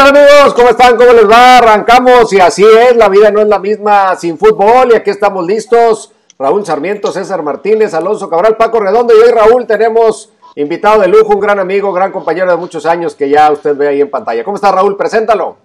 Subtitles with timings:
[0.00, 0.54] ¿Qué tal amigos?
[0.54, 0.96] ¿Cómo están?
[0.96, 1.58] ¿Cómo les va?
[1.58, 5.44] Arrancamos y así es, la vida no es la misma sin fútbol y aquí estamos
[5.44, 6.12] listos.
[6.38, 11.34] Raúl Sarmiento, César Martínez, Alonso Cabral, Paco Redondo y hoy Raúl tenemos invitado de lujo,
[11.34, 14.42] un gran amigo, gran compañero de muchos años que ya usted ve ahí en pantalla.
[14.42, 14.96] ¿Cómo está Raúl?
[14.96, 15.58] Preséntalo.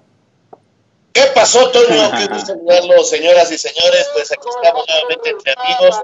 [1.14, 2.12] ¿Qué pasó, Toño?
[2.18, 4.10] Qué gusto saludarlo, señoras y señores.
[4.12, 6.04] Pues aquí estamos nuevamente entre amigos.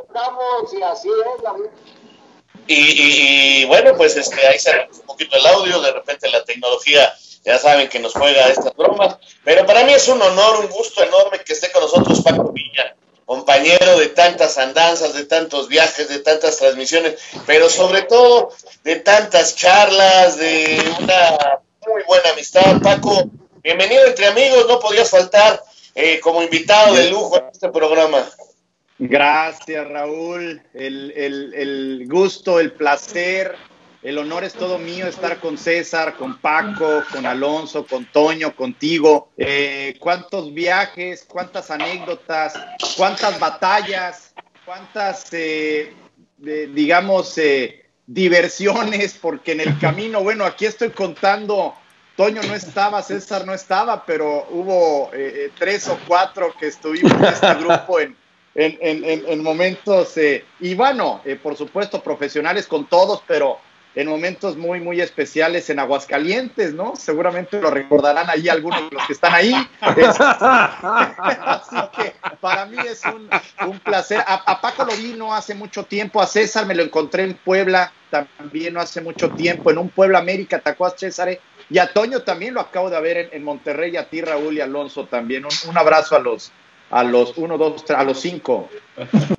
[2.66, 6.46] Y, y, y bueno, pues este, ahí se un poquito el audio, de repente la
[6.46, 7.12] tecnología
[7.44, 11.04] ya saben que nos juega estas bromas, pero para mí es un honor, un gusto
[11.04, 16.20] enorme que esté con nosotros Paco Villa, compañero de tantas andanzas, de tantos viajes, de
[16.20, 18.52] tantas transmisiones, pero sobre todo
[18.84, 22.80] de tantas charlas, de una muy buena amistad.
[22.82, 23.30] Paco,
[23.64, 25.64] bienvenido entre amigos, no podías faltar
[25.96, 28.30] eh, como invitado de lujo en este programa.
[29.00, 30.62] Gracias, Raúl.
[30.76, 33.56] El, el, el gusto, el placer
[34.04, 39.30] el honor es todo mío estar con César, con Paco, con Alonso, con Toño, contigo.
[39.38, 42.54] Eh, ¿Cuántos viajes, cuántas anécdotas,
[42.98, 44.34] cuántas batallas,
[44.66, 45.94] cuántas, eh,
[46.40, 49.14] digamos, eh, diversiones?
[49.22, 51.76] Porque en el camino, bueno, aquí estoy contando,
[52.16, 55.12] Toño no estaba, César no estaba, pero hubo
[55.60, 58.18] tres o cuatro que estuvimos en este grupo en,
[58.56, 60.16] en, en, en momentos,
[60.60, 63.60] y bueno, por supuesto, profesionales con todos, pero
[63.94, 66.96] en momentos muy, muy especiales en Aguascalientes, ¿no?
[66.96, 69.54] Seguramente lo recordarán ahí algunos de los que están ahí.
[69.82, 74.24] Así que para mí es un, placer.
[74.26, 77.92] A, Paco lo vi no hace mucho tiempo, a César me lo encontré en Puebla
[78.12, 82.54] también no hace mucho tiempo, en un Puebla América, Tacuas César, y a Toño también
[82.54, 85.46] lo acabo de ver en, Monterrey, a ti Raúl y Alonso también.
[85.46, 86.52] Un, abrazo a los,
[86.90, 88.70] a los uno, dos, tres, a los cinco.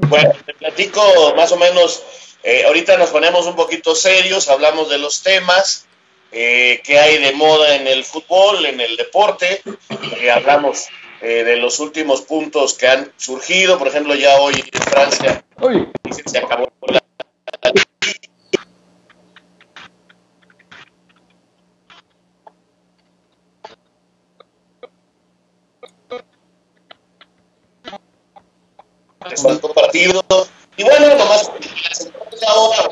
[0.08, 1.02] Bueno, te platico
[1.36, 5.86] más o menos eh, ahorita nos ponemos un poquito serios, hablamos de los temas
[6.32, 9.62] eh, que hay de moda en el fútbol, en el deporte,
[10.20, 10.88] eh, hablamos
[11.20, 15.44] de los últimos puntos que han surgido, por ejemplo, ya hoy en Francia
[16.26, 17.00] se acabó la
[29.74, 30.24] partido.
[30.76, 31.50] Y bueno, nomás
[32.46, 32.90] ahora,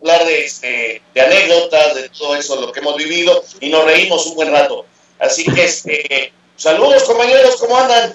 [0.00, 4.26] hablar de, este, de anécdotas, de todo eso, lo que hemos vivido, y nos reímos
[4.26, 4.86] un buen rato.
[5.18, 8.14] Así que, este, saludos compañeros, ¿cómo andan?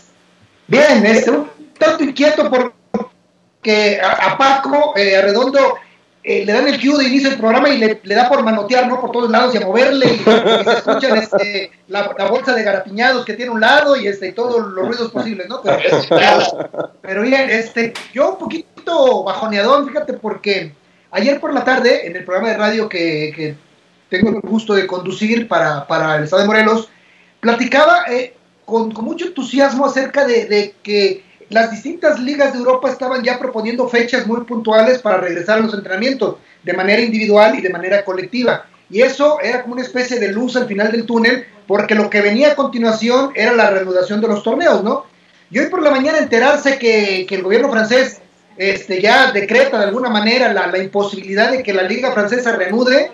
[0.68, 5.78] Bien, este, un tanto inquieto porque a, Paco eh, Arredondo
[6.26, 9.02] eh, le dan el cue de inicio del programa y le, da por manotear, ¿no?
[9.02, 13.34] Por todos lados y a moverle y, se escuchan este, la, bolsa de garapiñados que
[13.34, 15.62] tiene un lado y este, todos los ruidos posibles, ¿no?
[17.02, 20.74] Pero, bien, este, yo un poquito bajoneador, fíjate, porque
[21.12, 23.56] ayer por la tarde, en el programa de radio que,
[24.08, 26.88] tengo el gusto de conducir para, para el Estado de Morelos,
[27.42, 28.34] platicaba eh,
[28.64, 33.40] con, con, mucho entusiasmo acerca de, de que las distintas ligas de Europa estaban ya
[33.40, 38.04] proponiendo fechas muy puntuales para regresar a los entrenamientos, de manera individual y de manera
[38.04, 38.66] colectiva.
[38.90, 42.22] Y eso era como una especie de luz al final del túnel, porque lo que
[42.22, 45.06] venía a continuación era la reanudación de los torneos, ¿no?
[45.50, 48.22] Y hoy por la mañana enterarse que, el gobierno francés
[48.58, 53.12] este, ya decreta de alguna manera la, imposibilidad de que la liga francesa reanude,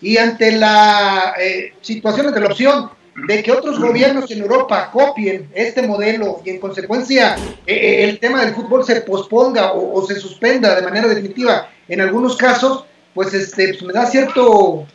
[0.00, 5.50] y ante la eh, situación de la opción de que otros gobiernos en Europa copien
[5.54, 7.36] este modelo y en consecuencia
[7.66, 12.00] eh, eh, el tema del fútbol se posponga o, se suspenda de manera definitiva en
[12.00, 14.86] algunos casos, pues este pues me da cierto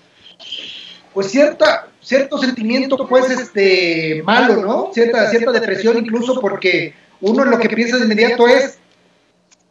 [1.13, 4.89] pues cierta cierto sentimiento pues este malo, ¿no?
[4.93, 8.79] Cierta cierta depresión incluso porque uno lo que piensa de inmediato es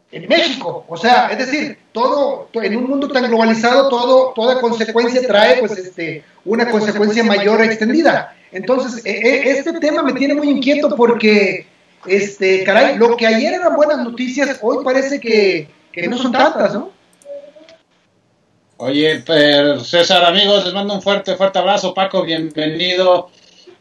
[0.09, 5.21] en México, o sea, es decir, todo en un mundo tan globalizado, todo toda consecuencia
[5.27, 8.36] trae pues este una consecuencia mayor extendida.
[8.51, 11.65] Entonces, e, e, este tema me tiene muy inquieto porque,
[12.05, 15.67] este, caray, lo que ayer eran buenas noticias, hoy parece que,
[16.09, 16.91] no son tantas, ¿no?
[18.77, 19.23] Oye,
[19.83, 21.95] César, amigos, les mando un fuerte, fuerte abrazo.
[21.95, 23.31] Paco, bienvenido.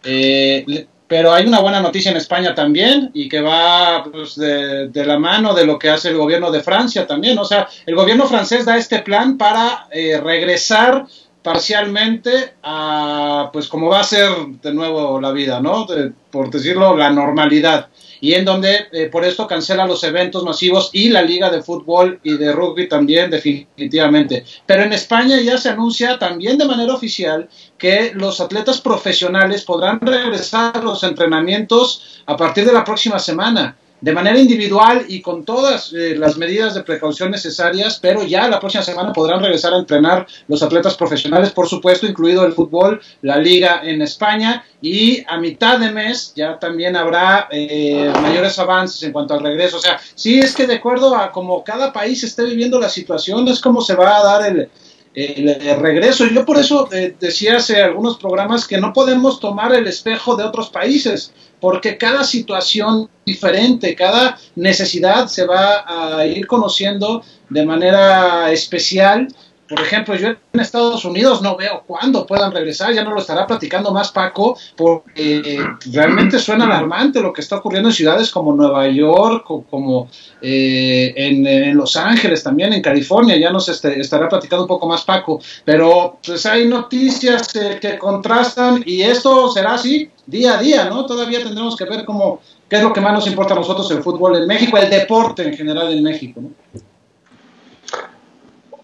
[0.02, 5.18] Eh, pero hay una buena noticia en España también y que va pues, de, la
[5.18, 7.38] mano de lo que hace el gobierno de Francia también.
[7.38, 11.06] O sea, el gobierno francés da este plan para eh, regresar
[11.46, 14.28] parcialmente a, pues como va a ser
[14.60, 15.86] de nuevo la vida, ¿no?
[16.28, 17.86] por decirlo, la normalidad.
[18.20, 22.18] Y en donde eh, por esto cancela los eventos masivos y la liga de fútbol
[22.24, 24.44] y de rugby también definitivamente.
[24.66, 30.00] Pero en España ya se anuncia también de manera oficial que los atletas profesionales podrán
[30.00, 33.76] regresar a los entrenamientos a partir de la próxima semana.
[34.00, 38.60] De manera individual y con todas eh, las medidas de precaución necesarias, pero ya la
[38.60, 43.38] próxima semana podrán regresar a entrenar los atletas profesionales, por supuesto, incluido el fútbol, la
[43.38, 49.12] liga en España, y a mitad de mes ya también habrá eh, mayores avances en
[49.12, 49.78] cuanto al regreso.
[49.78, 53.48] O sea, sí es que de acuerdo a cómo cada país esté viviendo la situación,
[53.48, 54.68] es como se va a dar el,
[55.16, 56.26] el, regreso.
[56.26, 60.44] Yo por eso eh, decía hace algunos programas que no podemos tomar el espejo de
[60.44, 68.52] otros países, porque cada situación diferente, cada necesidad se va a ir conociendo de manera
[68.52, 69.28] especial
[69.68, 73.46] por ejemplo, yo en Estados Unidos no veo cuándo puedan regresar, ya no lo estará
[73.46, 75.58] platicando más Paco, porque eh,
[75.92, 80.08] realmente suena alarmante lo que está ocurriendo en ciudades como Nueva York, o como
[80.40, 85.04] eh, en, Los Ángeles, también en California, ya nos este, estará platicando un poco más
[85.04, 90.84] Paco, pero pues hay noticias eh, que contrastan y esto será así día a día,
[90.84, 91.06] ¿no?
[91.06, 94.02] Todavía tendremos que ver cómo, qué es lo que más nos importa a nosotros el
[94.02, 96.50] fútbol en México, el deporte en general en México, ¿no?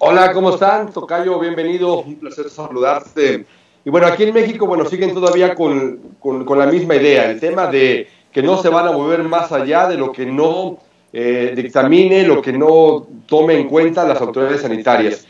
[0.04, 0.92] Hola, ¿cómo están?
[0.92, 3.46] Tocayo, bienvenido, un placer saludarte.
[3.84, 6.00] Y bueno, aquí en México, bueno, siguen todavía con,
[6.58, 9.96] la misma idea, el tema de que no se van a mover más allá de
[9.96, 10.78] lo que no
[11.12, 15.24] eh, dictamine, lo que no tome en cuenta las autoridades sanitarias.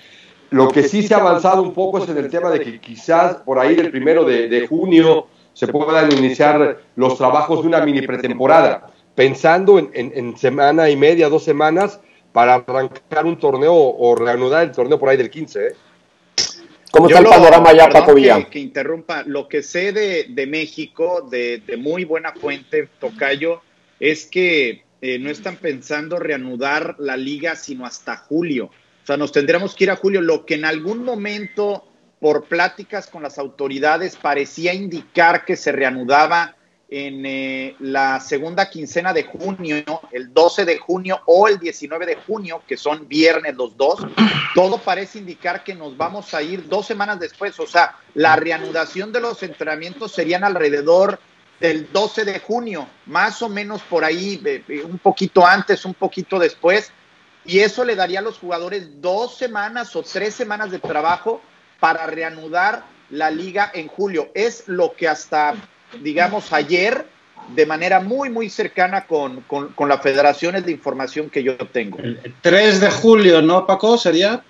[0.49, 3.35] Lo que sí se ha avanzado un poco es en el tema de que quizás
[3.45, 8.91] por ahí del primero de, junio se puedan iniciar los trabajos de una mini pretemporada,
[9.15, 12.01] pensando en, en semana y media, dos semanas,
[12.32, 15.67] para arrancar un torneo o reanudar el torneo por ahí del 15.
[15.67, 15.76] ¿eh?
[16.90, 18.44] ¿Cómo está el panorama ya, Paco Villán?
[18.44, 23.62] Que, interrumpa, lo que sé de, México, de, muy buena fuente, Tocayo,
[23.99, 28.67] es que eh, no están pensando reanudar la liga sino hasta julio.
[28.67, 31.85] O sea, nos tendríamos que ir a julio, lo que en algún momento,
[32.20, 36.56] por pláticas con las autoridades, parecía indicar que se reanudaba
[36.94, 42.17] en eh, la segunda quincena de junio, el 12 de junio o el 19 de
[42.17, 44.06] junio, que son viernes los dos,
[44.55, 47.59] todo parece indicar que nos vamos a ir dos semanas después.
[47.61, 51.19] O sea, la reanudación de los entrenamientos serían alrededor
[51.61, 55.95] del 12 de junio, más o menos por ahí, eh, eh, un poquito antes, un
[55.95, 56.93] poquito después.
[57.47, 61.41] Y eso le daría a los jugadores dos semanas o tres semanas de trabajo
[61.81, 64.31] para reanudar la liga en julio.
[64.35, 65.55] Es lo que hasta
[66.00, 67.06] digamos, ayer
[67.49, 71.99] de manera muy, muy cercana con, con, la federación, es de información que yo tengo.
[71.99, 73.99] El 3 de julio, ¿no, Paco?
[73.99, 74.43] ¿Sería?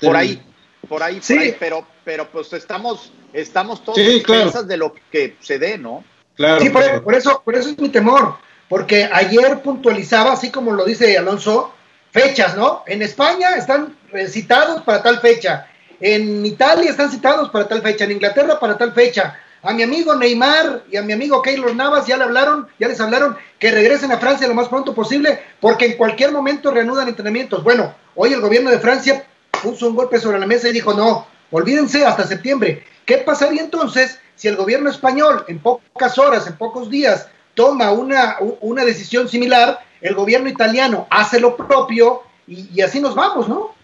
[0.00, 0.42] Por ahí,
[0.88, 1.54] por ahí, sí.
[1.58, 4.22] pero, pero pues estamos, estamos todos sí,
[4.66, 6.04] de lo que se dé, ¿no?
[6.36, 6.60] Claro.
[6.60, 8.36] Sí, por, eso, por eso es mi temor,
[8.68, 11.72] porque ayer puntualizaba, así como lo dice Alonso,
[12.10, 12.82] fechas, ¿no?
[12.86, 13.96] En España están
[14.28, 15.68] citados para tal fecha,
[16.00, 20.14] en Italia están citados para tal fecha, en Inglaterra para tal fecha, a mi amigo
[20.14, 24.12] Neymar y a mi amigo Keylor Navas ya le hablaron, ya les hablaron que regresen
[24.12, 27.64] a Francia lo más pronto posible porque en cualquier momento reanudan entrenamientos.
[27.64, 29.26] Bueno, hoy el gobierno de Francia
[29.62, 32.84] puso un golpe sobre la mesa y dijo, no, olvídense hasta septiembre.
[33.06, 38.36] ¿Qué pasaría entonces si el gobierno español en pocas horas, en pocos días, toma una,
[38.60, 43.74] una decisión similar, el gobierno italiano hace lo propio y, así nos vamos, ¿no?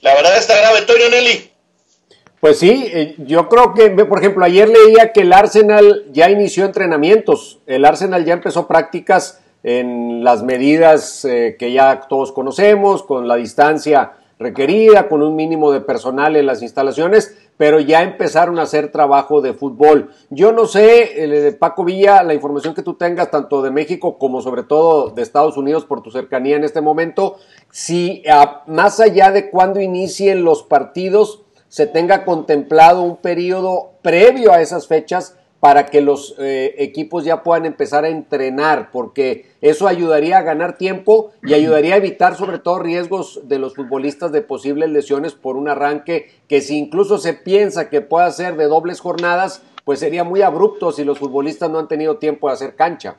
[0.00, 1.52] La verdad está grave, Antonio Nelly.
[2.46, 6.64] Pues sí, eh, yo creo que, por ejemplo, ayer leía que el Arsenal ya inició
[6.64, 13.26] entrenamientos, el Arsenal ya empezó prácticas en las medidas eh, que ya todos conocemos, con
[13.26, 18.62] la distancia requerida, con un mínimo de personal en las instalaciones, pero ya empezaron a
[18.62, 20.12] hacer trabajo de fútbol.
[20.30, 24.40] Yo no sé, eh, Paco Villa, la información que tú tengas tanto de México como
[24.40, 27.38] sobre todo de Estados Unidos por tu cercanía en este momento,
[27.72, 28.22] si
[28.68, 34.86] más allá de cuando inicien los partidos, se tenga contemplado un periodo previo a esas
[34.86, 40.42] fechas para que los eh, equipos ya puedan empezar a entrenar, porque eso ayudaría a
[40.42, 45.32] ganar tiempo y ayudaría a evitar sobre todo riesgos de los futbolistas de posibles lesiones
[45.32, 49.98] por un arranque que si incluso se piensa que pueda ser de dobles jornadas, pues
[49.98, 53.16] sería muy abrupto si los futbolistas no han tenido tiempo de hacer cancha.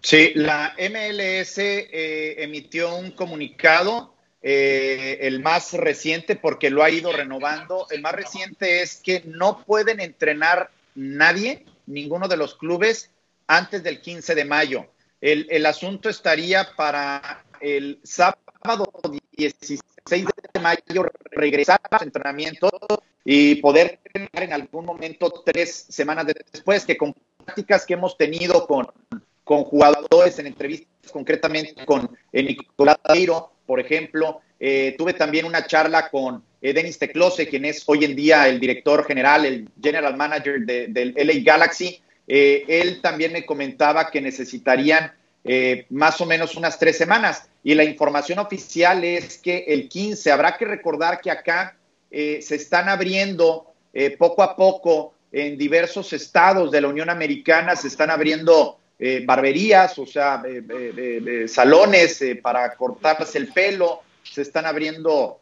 [0.00, 4.14] Sí, la MLS eh, emitió un comunicado
[4.48, 7.88] eh, el más reciente porque lo ha ido renovando.
[7.90, 13.10] El más reciente es que no pueden entrenar nadie, ninguno de los clubes,
[13.48, 14.86] antes del 15 de mayo.
[15.20, 18.92] El, asunto estaría para el sábado
[19.32, 19.80] 16
[20.54, 22.70] de mayo regresar a los entrenamientos
[23.24, 28.64] y poder tener en algún momento tres semanas después, que con prácticas que hemos tenido
[28.68, 28.86] con,
[29.44, 34.40] jugadores en entrevistas concretamente con Nicolás Tiro, por ejemplo.
[34.58, 38.58] Eh, tuve también una charla con eh, Denis Teclose, quien es hoy en día el
[38.58, 45.12] director general, el general manager del LA Galaxy, eh, él también me comentaba que necesitarían
[45.44, 47.48] eh, más o menos unas tres semanas.
[47.62, 51.76] Y la información oficial es que el 15, habrá que recordar que acá
[52.10, 53.72] eh, se están abriendo
[54.18, 58.78] poco a poco en diversos estados de la Unión Americana, se están abriendo
[59.24, 60.42] barberías, o sea,
[61.46, 65.40] salones para cortarse el pelo, se están abriendo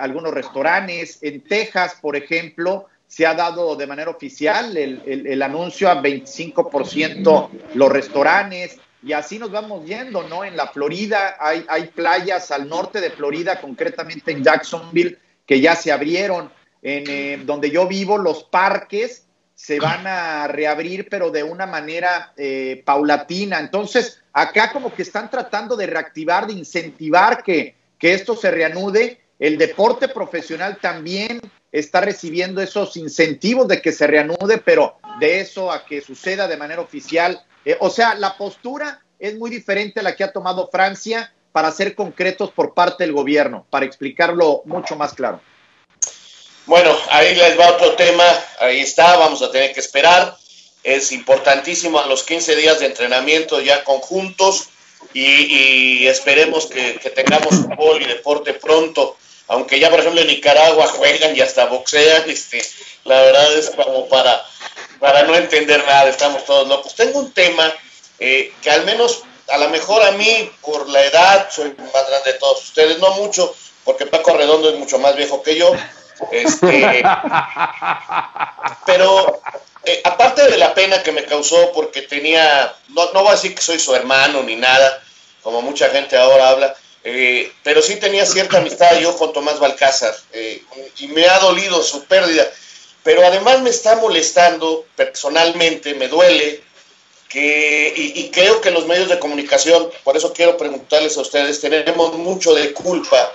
[0.00, 1.18] algunos restaurantes.
[1.22, 7.92] En Texas, por ejemplo, se ha dado de manera oficial el, anuncio a 25% los
[7.92, 10.44] restaurantes y así nos vamos yendo, ¿no?
[10.44, 15.76] En la Florida hay, hay playas al norte de Florida, concretamente en Jacksonville, que ya
[15.76, 16.50] se abrieron.
[16.82, 19.25] En eh, donde yo vivo, los parques
[19.56, 23.58] se van a reabrir, pero de una manera eh, paulatina.
[23.58, 29.18] Entonces, acá como que están tratando de reactivar, de incentivar que, que esto se reanude.
[29.38, 31.40] El deporte profesional también
[31.72, 36.58] está recibiendo esos incentivos de que se reanude, pero de eso a que suceda de
[36.58, 37.42] manera oficial.
[37.64, 41.72] Eh, o sea, la postura es muy diferente a la que ha tomado Francia para
[41.72, 45.40] ser concretos por parte del gobierno, para explicarlo mucho más claro.
[46.66, 48.24] Bueno, ahí les va otro tema,
[48.58, 50.36] ahí está, vamos a tener que esperar.
[50.82, 54.68] Es importantísimo a los 15 días de entrenamiento ya conjuntos
[55.14, 59.16] y, esperemos que, tengamos fútbol y deporte pronto
[59.48, 62.62] aunque ya por ejemplo en Nicaragua juegan y hasta boxean, este,
[63.04, 64.44] la verdad es como para,
[64.98, 66.94] para no entender nada, estamos todos locos.
[66.94, 67.72] Tengo un tema
[68.18, 72.32] eh, que al menos, a lo mejor a mí, por la edad, soy más grande
[72.32, 73.54] de todos ustedes, no mucho,
[73.84, 75.72] porque Paco Redondo es mucho más viejo que yo,
[76.32, 77.02] este,
[78.86, 79.40] pero
[79.84, 83.54] eh, aparte de la pena que me causó porque tenía, no, no voy a decir
[83.54, 85.02] que soy su hermano ni nada,
[85.42, 90.12] como mucha gente ahora habla, eh, pero sí tenía cierta amistad yo con Tomás Balcázar
[90.32, 90.60] eh,
[90.98, 92.50] y me ha dolido su pérdida.
[93.04, 96.64] Pero además me está molestando personalmente, me duele,
[97.28, 102.14] que, y, creo que los medios de comunicación, por eso quiero preguntarles a ustedes, tenemos
[102.14, 103.32] mucho de culpa,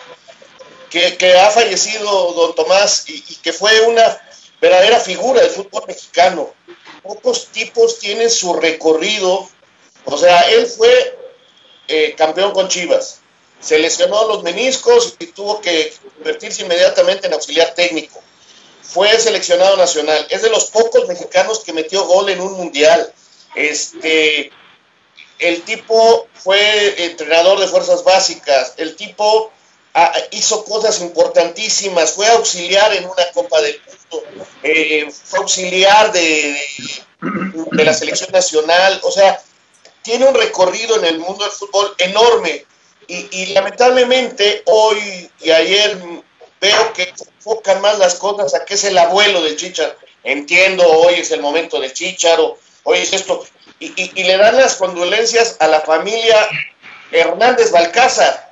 [0.91, 4.21] que, ha fallecido don Tomás y, que fue una
[4.59, 6.53] verdadera figura del fútbol mexicano.
[7.01, 9.49] Pocos tipos tienen su recorrido,
[10.05, 11.17] o sea, él fue
[11.87, 13.21] eh, campeón con Chivas,
[13.59, 18.21] se lesionó los meniscos y tuvo que convertirse inmediatamente en auxiliar técnico.
[18.83, 20.27] Fue seleccionado nacional.
[20.29, 23.13] Es de los pocos mexicanos que metió gol en un mundial.
[23.55, 24.51] Este,
[25.39, 28.73] el tipo fue entrenador de fuerzas básicas.
[28.77, 29.51] El tipo
[29.93, 32.11] ah, hizo cosas importantísimas.
[32.13, 34.27] Fue auxiliar en una Copa del Mundo.
[34.63, 36.59] Eh, fue auxiliar de,
[37.71, 38.99] de la selección nacional.
[39.03, 39.41] O sea,
[40.01, 42.65] tiene un recorrido en el mundo del fútbol enorme
[43.07, 45.97] y, lamentablemente hoy y ayer
[46.61, 49.95] veo que se enfocan más las cosas a que es el abuelo del Chicharo.
[50.23, 53.43] Entiendo, hoy es el momento del Chicharo, hoy es esto.
[53.79, 56.47] Y, le dan las condolencias a la familia
[57.11, 58.50] Hernández Balcázar,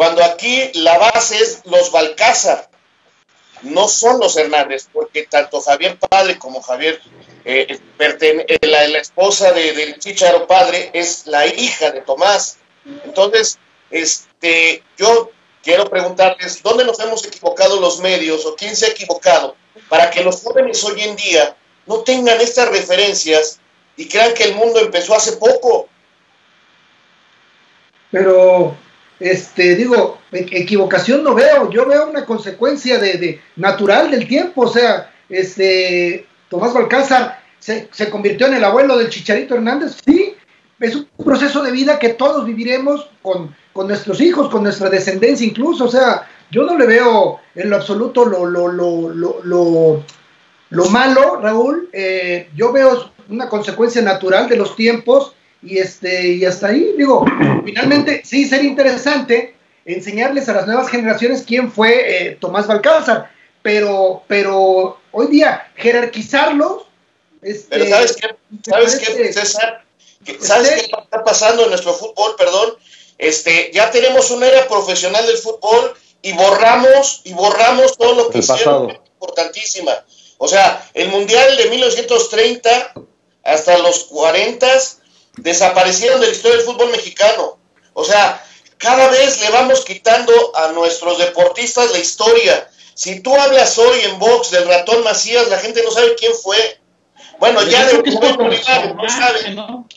[0.00, 2.70] cuando aquí la base es los Balcázar,
[3.60, 7.02] no son los Hernández, porque tanto Javier Padre como Javier,
[7.44, 12.56] eh, eh, la, esposa de, del Chicharo Padre es la hija de Tomás.
[13.04, 13.58] Entonces,
[13.90, 19.54] este, yo quiero preguntarles, ¿dónde nos hemos equivocado los medios o quién se ha equivocado
[19.90, 21.54] para que los jóvenes hoy en día
[21.84, 23.60] no tengan estas referencias
[23.98, 25.90] y crean que el mundo empezó hace poco?
[28.10, 28.74] Pero,
[29.20, 34.68] este, digo, e-, equivocación no veo, yo veo una consecuencia de, natural del tiempo, o
[34.68, 40.34] sea, este, Tomás Balcázar se, se convirtió en el abuelo del Chicharito Hernández, sí,
[40.80, 45.46] es un proceso de vida que todos viviremos con, con nuestros hijos, con nuestra descendencia
[45.46, 45.84] incluso.
[45.84, 50.02] O sea, yo no le veo en lo absoluto lo, lo, lo,
[50.70, 51.90] lo, malo, Raúl.
[51.92, 57.24] Eh, yo veo una consecuencia natural de los tiempos y, este, y hasta ahí, digo,
[57.64, 63.30] finalmente sí sería interesante enseñarles a las nuevas generaciones quién fue eh, Tomás Balcázar,
[63.62, 66.84] pero, pero hoy día jerarquizarlos.
[67.42, 68.28] Este, pero ¿sabes qué,
[68.68, 69.84] ¿sabes qué César?
[70.40, 72.34] ¿Sabes qué está pasando en nuestro fútbol?
[72.36, 72.74] Perdón,
[73.18, 78.38] este, ya tenemos una era profesional del fútbol y borramos y borramos todo lo que
[78.38, 79.92] el hicieron, importantísima.
[80.38, 82.94] O sea, el Mundial de 1930
[83.42, 84.66] hasta los 40
[85.36, 87.58] desaparecieron de la historia del fútbol mexicano.
[87.92, 88.44] O sea,
[88.78, 92.68] cada vez le vamos quitando a nuestros deportistas la historia.
[92.94, 96.80] Si tú hablas hoy en box del ratón Macías, la gente no sabe quién fue.
[97.38, 99.54] Bueno, ya de no sabe.
[99.54, 99.88] ¿no?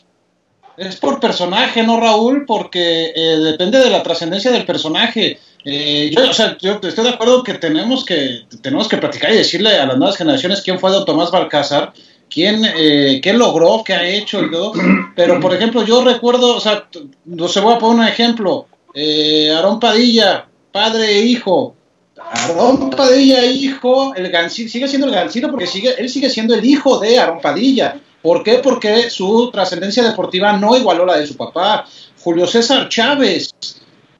[0.77, 2.45] Es por personaje, ¿no, Raúl?
[2.45, 5.39] Porque eh, depende de la trascendencia del personaje.
[5.65, 9.37] Eh, yo, o sea, yo estoy de acuerdo que tenemos que tenemos que platicar y
[9.37, 11.93] decirle a las nuevas generaciones quién fue don Tomás Balcázar,
[12.33, 14.73] quién, eh, qué logró, qué ha hecho y todo.
[15.15, 16.87] Pero, por ejemplo, yo recuerdo, o sea,
[17.25, 18.67] no se voy a poner un ejemplo.
[18.93, 21.75] Eh, Aarón Padilla, padre e hijo.
[22.17, 26.65] Aarón Padilla, hijo, el Gancito, sigue siendo el Gancito porque sigue, él sigue siendo el
[26.65, 27.99] hijo de Aarón Padilla.
[28.21, 28.55] ¿Por qué?
[28.55, 31.85] Porque su trascendencia deportiva no igualó la de su papá.
[32.23, 33.53] Julio César Chávez.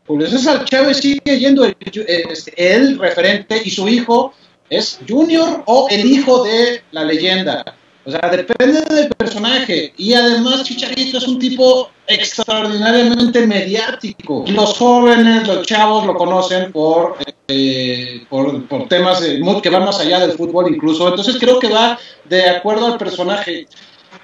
[0.06, 1.76] Julio César Chávez sigue yendo el,
[2.58, 4.34] el referente y su hijo
[4.70, 7.64] es Junior o el hijo de la leyenda.
[8.06, 9.94] O sea, depende del personaje.
[9.98, 14.44] Y además Chicharito es un tipo extraordinariamente mediático.
[14.48, 17.18] Los jóvenes, los chavos lo conocen por,
[17.48, 19.22] eh, por, por, temas
[19.62, 21.08] que van más allá del fútbol incluso.
[21.08, 23.68] Entonces creo que va de acuerdo al personaje.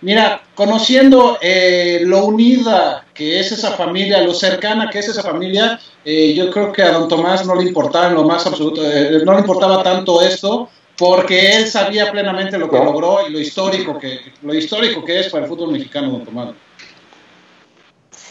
[0.02, 5.80] Mira, conociendo eh, lo unida que es esa familia, lo cercana que es esa familia,
[6.06, 9.22] eh, yo creo que a don Tomás no le importaba en lo más absoluto, eh,
[9.26, 10.70] no le importaba tanto esto,
[11.00, 15.30] porque él sabía plenamente lo que logró y lo histórico que, lo histórico que es
[15.30, 16.50] para el fútbol mexicano, don Tomás.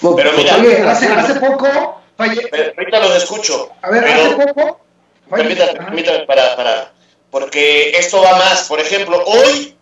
[0.01, 2.49] Pero mira, Oye, hace, hace poco falle...
[2.77, 3.71] ahorita los escucho.
[3.83, 4.81] A ver, pero, hace poco
[5.31, 6.93] permítame, permítame para, para,
[7.31, 8.69] porque esto va más.
[8.69, 9.75] Por ejemplo, hoy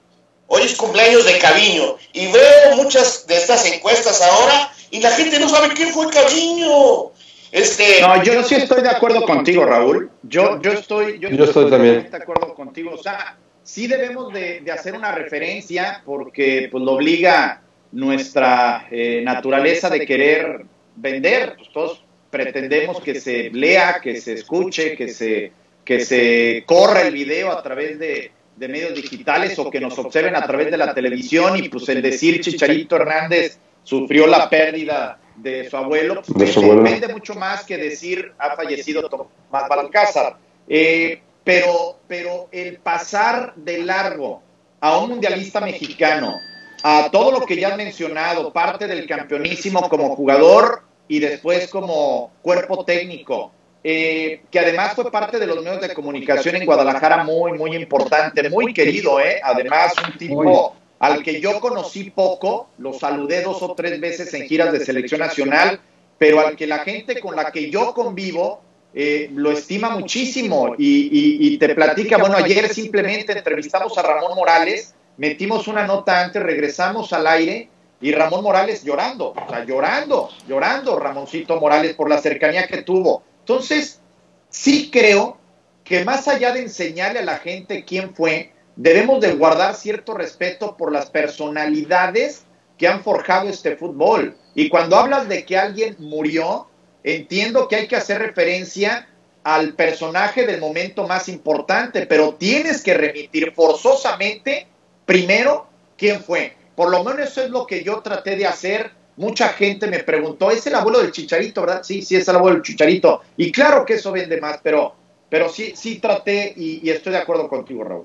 [0.49, 5.41] Hoy es cumpleaños de Caviño y veo muchas de estas encuestas ahora y la gente
[5.41, 7.11] no sabe quién fue Caviño.
[7.53, 8.01] Este...
[8.01, 10.11] No, yo sí estoy de acuerdo contigo, Raúl.
[10.23, 12.93] Yo, yo estoy, yo, yo estoy también de acuerdo contigo.
[12.95, 19.23] O sea, sí debemos de, de hacer una referencia porque pues lo obliga nuestra eh,
[19.25, 20.65] naturaleza de querer
[20.97, 21.55] vender.
[21.57, 25.53] Pues todos pretendemos que se lea, que se escuche, que se,
[25.85, 30.37] que se corra el video a través de, de medios digitales o que nos observen
[30.37, 35.69] a través de la televisión y pues el decir Chicharito Hernández sufrió la pérdida de
[35.69, 36.83] su abuelo, De su abuelo.
[36.83, 40.37] vende mucho más que decir ha fallecido Tomás Balcázar.
[40.69, 44.43] Eh, pero, pero el pasar de largo
[44.81, 46.35] a un mundialista mexicano,
[46.83, 52.33] a todo lo que ya has mencionado, parte del campeonísimo como jugador y después como
[52.43, 53.53] cuerpo técnico,
[53.85, 58.51] eh, que además fue parte de los medios de comunicación en Guadalajara muy, muy importante,
[58.51, 59.41] muy querido, ¿eh?
[59.43, 64.47] Además, un tipo al que yo conocí poco, lo saludé dos o tres veces en
[64.47, 65.81] giras de selección nacional,
[66.19, 68.63] pero al que la gente con la que yo convivo
[68.95, 74.35] eh, lo estima muchísimo y, y, y te platica, bueno, ayer simplemente entrevistamos a Ramón
[74.35, 77.69] Morales, metimos una nota antes, regresamos al aire
[78.01, 83.23] y Ramón Morales llorando, o sea, llorando, llorando Ramoncito Morales por la cercanía que tuvo.
[83.41, 84.01] Entonces,
[84.49, 85.39] sí creo
[85.85, 90.77] que más allá de enseñarle a la gente quién fue, debemos de guardar cierto respeto
[90.77, 92.45] por las personalidades
[92.79, 94.37] que han forjado este fútbol.
[94.55, 96.69] Y cuando hablas de que alguien murió,
[97.03, 99.09] entiendo que hay que hacer referencia
[99.43, 104.67] al personaje del momento más importante, pero tienes que remitir forzosamente
[105.05, 106.55] primero quién fue.
[106.75, 108.91] Por lo menos eso es lo que yo traté de hacer.
[109.17, 111.83] Mucha gente me preguntó, ¿es el abuelo del Chicharito, verdad?
[111.83, 113.23] Sí, sí, es el abuelo del Chicharito.
[113.37, 114.95] Y claro que eso vende más, pero,
[115.31, 118.05] pero sí, sí traté y, y estoy de acuerdo contigo, Raúl.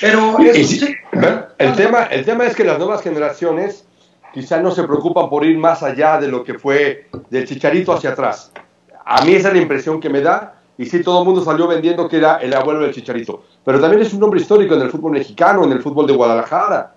[0.00, 0.96] Pero Y eso sí, sí-
[1.58, 3.84] el, tema, el tema es que las nuevas generaciones
[4.34, 8.10] quizá no se preocupan por ir más allá de lo que fue del chicharito hacia
[8.10, 8.52] atrás.
[9.04, 10.54] A mí esa es la impresión que me da.
[10.78, 13.44] Y sí, todo el mundo salió vendiendo que era el abuelo del chicharito.
[13.64, 16.92] Pero también es un hombre histórico en el fútbol mexicano, en el fútbol de Guadalajara.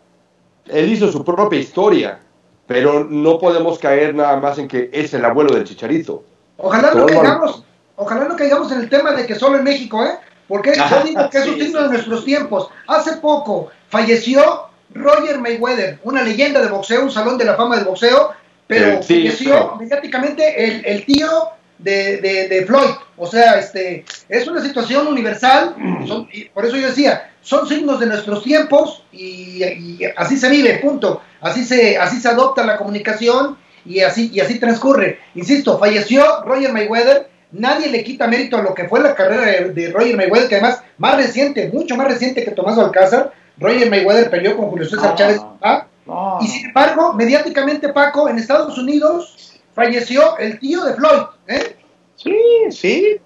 [0.68, 2.20] Él hizo su propia historia.
[2.68, 6.24] Pero no podemos caer nada más en que es el abuelo del chicharito.
[6.58, 7.64] Ojalá no caigamos,
[7.96, 10.12] ojalá no caigamos en el tema de que solo en México, ¿eh?
[10.50, 11.84] Porque yo digo que es un signo sí.
[11.86, 12.68] de nuestros tiempos.
[12.88, 17.86] Hace poco falleció Roger Mayweather, una leyenda de boxeo, un salón de la fama del
[17.86, 18.32] boxeo,
[18.68, 21.30] pero Eh, sí, falleció mediáticamente el, el tío
[21.78, 22.92] de, de- de Floyd.
[23.16, 25.76] O sea, este es una situación universal,
[26.08, 30.50] son- y por eso yo decía, son signos de nuestros tiempos y, y así se
[30.50, 31.22] vive, punto.
[31.42, 35.20] Así se, así se adopta la comunicación y así, y así transcurre.
[35.36, 39.70] Insisto, falleció Roger Mayweather, nadie le quita mérito a lo que fue la carrera de,
[39.74, 43.34] de Roger Mayweather, que además más reciente, mucho más reciente que Tomás Alcázar.
[43.58, 45.42] Roger Mayweather peleó con Julio César No, Chávez.
[45.62, 45.86] ¿ah?
[46.06, 51.22] No, Y sin embargo, mediáticamente, Paco, en Estados Unidos falleció el tío de Floyd.
[51.48, 51.76] ¿eh?
[52.16, 52.38] Sí,
[52.72, 53.18] sí.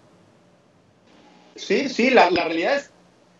[1.55, 2.91] Sí, sí, la, la realidad es,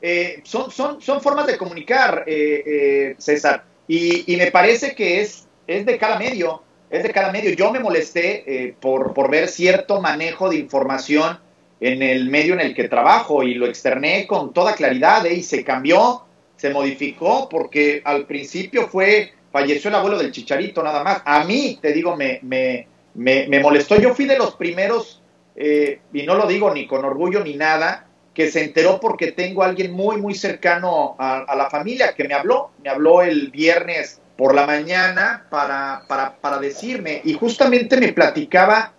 [0.01, 5.21] eh, son, son, son formas de comunicar, eh, eh, César, y, y me parece que
[5.21, 6.61] es, es de cada medio,
[6.93, 7.51] es de cada medio.
[7.55, 11.39] Yo me molesté eh, por, por ver cierto manejo de información
[11.81, 15.41] en el medio en el que trabajo y lo externé con toda claridad eh, y
[15.41, 16.21] se cambió,
[16.55, 21.23] se modificó porque al principio fue, falleció el abuelo del chicharito nada más.
[21.25, 23.99] A mí, te digo, me, me, me, me molestó.
[23.99, 25.19] Yo fui de los primeros,
[25.55, 29.63] eh, y no lo digo ni con orgullo ni nada, que se enteró porque tengo
[29.63, 34.21] a alguien muy, muy cercano a, la familia que me habló, me habló el viernes
[34.37, 38.93] por la mañana para, para, para decirme, y justamente me platicaba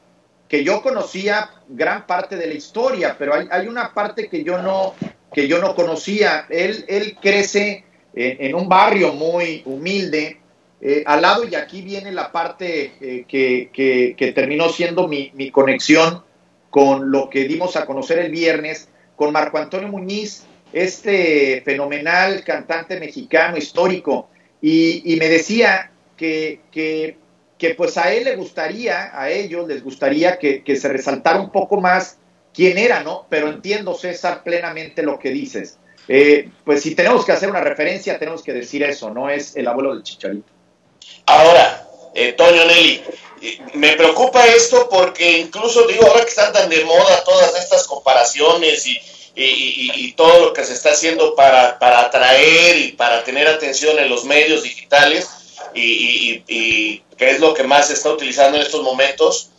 [0.48, 4.94] que yo conocía gran parte de la historia, pero hay, una parte que yo no,
[5.32, 6.46] que yo no conocía.
[6.48, 10.38] Él, él crece en, un barrio muy humilde,
[10.80, 15.32] eh, al lado, y aquí viene la parte eh, que, que, que, terminó siendo mi,
[15.34, 16.22] mi, conexión
[16.68, 23.00] con lo que dimos a conocer el viernes, con Marco Antonio Muñiz, este fenomenal cantante
[23.00, 24.28] mexicano histórico,
[24.66, 30.38] y, y me decía que, que, pues a él le gustaría, a ellos les gustaría
[30.38, 32.16] que, que se resaltara un poco más
[32.54, 33.26] quién era, ¿no?
[33.28, 35.76] Pero entiendo, César, plenamente lo que dices.
[36.08, 39.68] Eh, pues si tenemos que hacer una referencia, tenemos que decir eso, no es el
[39.68, 40.50] abuelo del chicharito.
[41.26, 43.02] Ahora, eh, Toño Nelly,
[43.42, 47.86] eh, me preocupa esto porque incluso digo, ahora que están tan de moda todas estas
[47.86, 48.98] comparaciones y,
[50.16, 54.24] todo lo que se está haciendo para, para, atraer y para tener atención en los
[54.24, 55.28] medios digitales
[55.74, 56.40] y,
[57.16, 59.50] que es lo que más se está utilizando en estos momentos.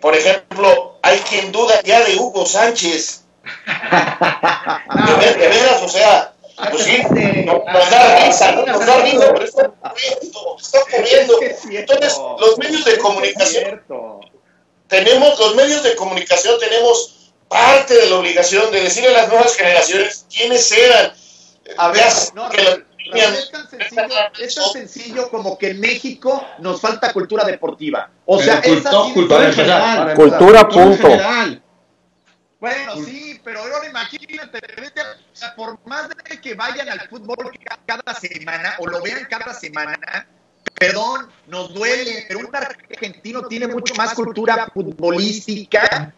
[0.00, 3.24] por ejemplo, hay quien duda ya de Hugo Sánchez.
[3.42, 6.32] De, veras, o sea,
[6.70, 7.02] pues sí,
[7.44, 11.40] nos da risa, nos da risa, pero está ocurriendo, está ocurriendo.
[11.70, 13.82] Entonces, los medios de comunicación,
[14.88, 17.19] tenemos, los medios de comunicación tenemos
[17.50, 21.12] parte de la obligación de decirle a las nuevas generaciones quiénes eran.
[21.76, 26.80] A ver, no, que es, tan sencillo, es tan sencillo como que en México nos
[26.80, 28.08] falta cultura deportiva.
[28.24, 31.08] O sea, es así cultura, general, cultura, punto.
[32.60, 34.60] Bueno, sí, pero ahora imagínate,
[35.56, 37.50] por más de que vayan al fútbol
[37.84, 40.28] cada semana o lo vean cada semana,
[40.74, 46.14] perdón, nos duele, pero un argentino tiene mucho más cultura futbolística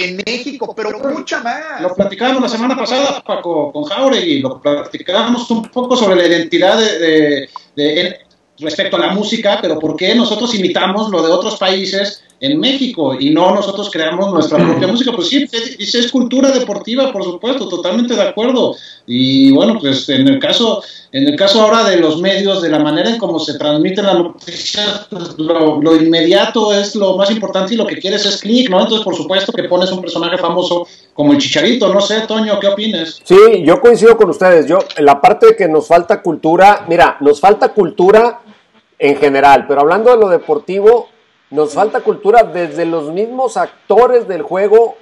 [0.00, 1.80] en México, pero mucha más.
[1.80, 6.78] Lo platicábamos la semana pasada, Paco, con Jauregui, lo platicábamos un poco sobre la identidad
[6.78, 8.27] de, de
[8.60, 13.14] respecto a la música, pero ¿por qué nosotros imitamos lo de otros países en México
[13.18, 15.12] y no nosotros creamos nuestra propia música?
[15.12, 18.74] Pues sí, es, es, cultura deportiva, por supuesto, totalmente de acuerdo.
[19.06, 22.78] Y bueno, pues en el caso, en el caso ahora de los medios, de la
[22.78, 27.74] manera en cómo se transmiten las noticias, pues lo, lo, inmediato es lo más importante
[27.74, 28.80] y lo que quieres es clic, ¿no?
[28.80, 32.68] Entonces, por supuesto que pones un personaje famoso como el Chicharito, no sé, Toño, ¿qué
[32.68, 33.20] opinas?
[33.24, 34.66] Sí, yo coincido con ustedes.
[34.66, 38.40] Yo, la parte de que nos falta cultura, mira, nos falta cultura
[38.98, 41.08] en general, pero hablando de lo deportivo,
[41.50, 44.96] nos falta cultura desde los mismos actores del juego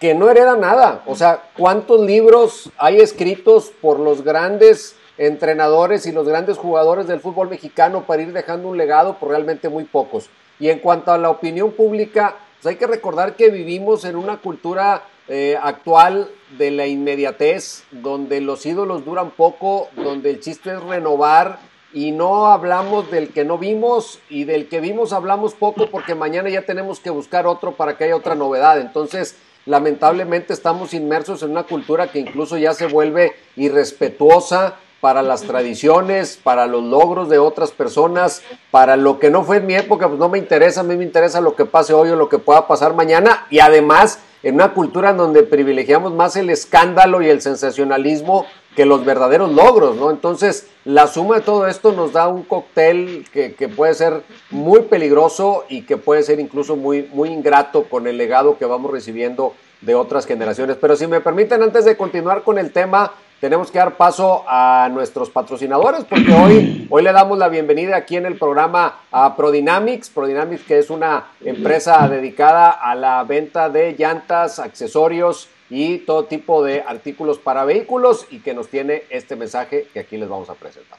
[0.00, 1.02] que no heredan nada.
[1.06, 7.20] O sea, ¿cuántos libros hay escritos por los grandes entrenadores y los grandes jugadores del
[7.20, 9.14] fútbol mexicano para ir dejando un legado?
[9.18, 10.28] Por realmente muy pocos.
[10.58, 14.38] Y en cuanto a la opinión pública, pues hay que recordar que vivimos en una
[14.38, 20.82] cultura eh, actual de la inmediatez, donde los ídolos duran poco, donde el chiste es
[20.82, 21.58] renovar
[21.96, 26.50] y no hablamos del que no vimos y del que vimos hablamos poco porque mañana
[26.50, 28.78] ya tenemos que buscar otro para que haya otra novedad.
[28.78, 35.44] Entonces, lamentablemente estamos inmersos en una cultura que incluso ya se vuelve irrespetuosa para las
[35.44, 40.06] tradiciones, para los logros de otras personas, para lo que no fue en mi época,
[40.08, 42.38] pues no me interesa, a mí me interesa lo que pase hoy o lo que
[42.38, 47.40] pueda pasar mañana y además en una cultura donde privilegiamos más el escándalo y el
[47.40, 48.44] sensacionalismo
[48.76, 50.10] que los verdaderos logros, ¿no?
[50.10, 54.82] Entonces, la suma de todo esto nos da un cóctel que, que, puede ser muy
[54.82, 59.54] peligroso y que puede ser incluso muy, muy ingrato con el legado que vamos recibiendo
[59.80, 60.76] de otras generaciones.
[60.78, 64.88] Pero si me permiten, antes de continuar con el tema, tenemos que dar paso a
[64.92, 70.10] nuestros patrocinadores porque hoy, hoy le damos la bienvenida aquí en el programa a Prodynamics.
[70.10, 76.62] Prodynamics que es una empresa dedicada a la venta de llantas, accesorios y todo tipo
[76.62, 80.54] de artículos para vehículos y que nos tiene este mensaje que aquí les vamos a
[80.54, 80.98] presentar.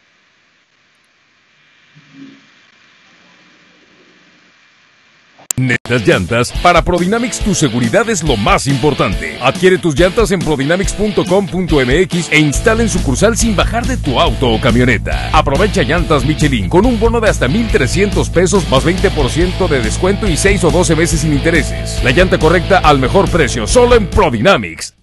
[5.60, 6.52] Necesitas llantas.
[6.62, 9.40] Para Prodynamics tu seguridad es lo más importante.
[9.42, 14.62] Adquiere tus llantas en prodynamics.com.mx e instala en sucursal sin bajar de tu auto o
[14.62, 15.32] camioneta.
[15.34, 20.38] Aprovecha llantas Michelin con un bono de hasta 1,300 pesos más 20% de descuento y
[20.38, 22.04] 6 o 12 meses sin intereses.
[22.04, 24.94] La llanta correcta al mejor precio, solo en Prodynamics.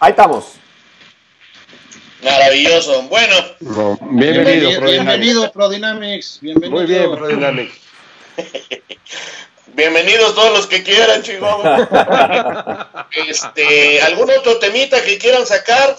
[0.00, 0.54] Ahí estamos.
[2.24, 3.02] Maravilloso.
[3.10, 3.34] Bueno.
[4.12, 6.38] bienvenido, bienvenido, Prodynamics.
[6.40, 6.78] Bienvenido.
[6.78, 7.87] Muy bien, Prodynamics.
[9.74, 13.08] Bienvenidos todos los que quieran, Chihuahua.
[13.28, 15.96] este, ¿Algún otro temita que quieran sacar?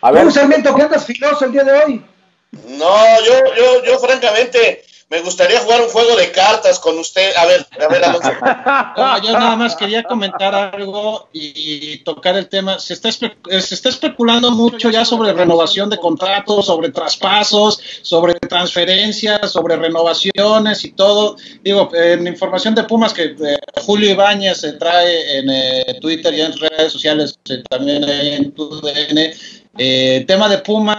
[0.00, 2.04] A ver, Sarmiento, ¿qué andas filoso el día de hoy?
[2.50, 7.34] No, yo, yo, yo francamente, me gustaría jugar un juego de cartas con usted.
[7.36, 8.30] A ver, a ver, Alonso.
[8.96, 12.78] No, yo nada más quería comentar algo y, tocar el tema.
[12.78, 18.34] Se está, eh, se está especulando mucho ya sobre renovación de contratos, sobre traspasos, sobre
[18.34, 21.36] transferencias, sobre renovaciones y todo.
[21.62, 26.42] Digo, en información de Pumas que eh, Julio Ibáñez se trae en eh, Twitter y
[26.42, 30.98] en redes sociales, eh, también en TUDN, tema de Pumas.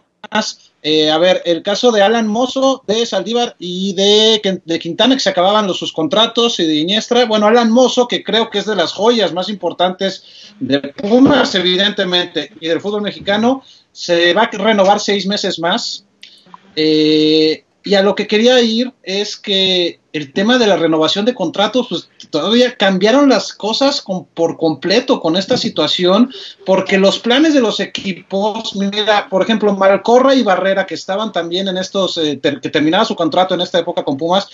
[0.82, 5.20] Eh, a ver, el caso de Alan Mozo, de Saldívar y de, de Quintana, que
[5.20, 7.26] se acababan los, sus contratos, y de Iniestra.
[7.26, 10.24] Bueno, Alan Mozo, que creo que es de las joyas más importantes
[10.60, 16.06] de Pumas, evidentemente, y del fútbol mexicano, se va a renovar seis meses más.
[16.76, 21.34] Eh, y a lo que quería ir es que el tema de la renovación de
[21.34, 26.32] contratos, pues todavía cambiaron las cosas con, por completo con esta situación,
[26.66, 31.68] porque los planes de los equipos, mira, por ejemplo, Malcorra y Barrera, que estaban también
[31.68, 34.50] en estos, eh, que terminaba su contrato en esta época con Pumas,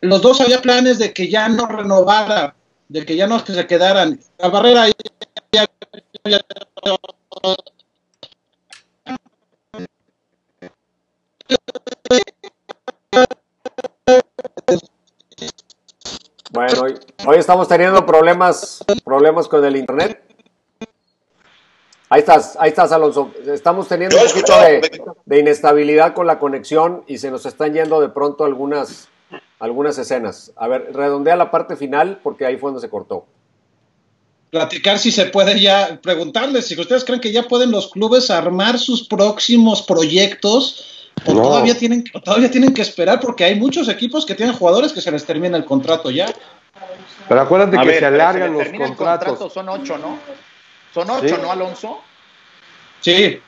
[0.00, 2.54] los dos había planes de que ya no renovara,
[2.88, 4.20] de que ya no se quedaran.
[4.40, 4.86] A Barrera
[5.52, 5.66] ya,
[16.50, 16.94] Bueno, hoy,
[17.26, 20.22] hoy estamos teniendo problemas, problemas con el internet.
[22.08, 23.32] Ahí estás, ahí estás, Alonso.
[23.46, 28.00] Estamos teniendo un poquito de, de inestabilidad con la conexión y se nos están yendo
[28.00, 29.08] de pronto algunas,
[29.58, 30.52] algunas escenas.
[30.56, 33.26] A ver, redondea la parte final porque ahí fue donde se cortó.
[34.50, 38.78] platicar si se puede ya, preguntarles si ustedes creen que ya pueden los clubes armar
[38.78, 41.42] sus próximos proyectos o No.
[41.42, 45.00] todavía tienen o todavía tienen que esperar porque hay muchos equipos que tienen jugadores que
[45.00, 46.26] se les termina el contrato ya.
[47.28, 49.28] Pero acuérdate A que ver, se alargan si los termina el contratos.
[49.38, 50.18] contrato, son ocho, ¿no?
[50.94, 51.42] Son ocho, Sí.
[51.42, 52.00] ¿no, Alonso?
[53.00, 53.40] Sí,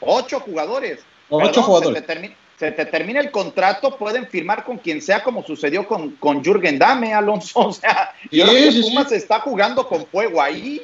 [0.00, 1.00] Ocho jugadores.
[1.30, 2.00] Ocho Perdón, jugadores.
[2.00, 5.86] Se te, termi- se te termina el contrato, pueden firmar con quien sea, como sucedió
[5.88, 7.60] con, con Jürgen Dame, Alonso.
[7.68, 9.14] O sea, Sí, creo que sí, Pumas sí.
[9.16, 10.82] está jugando con fuego ahí.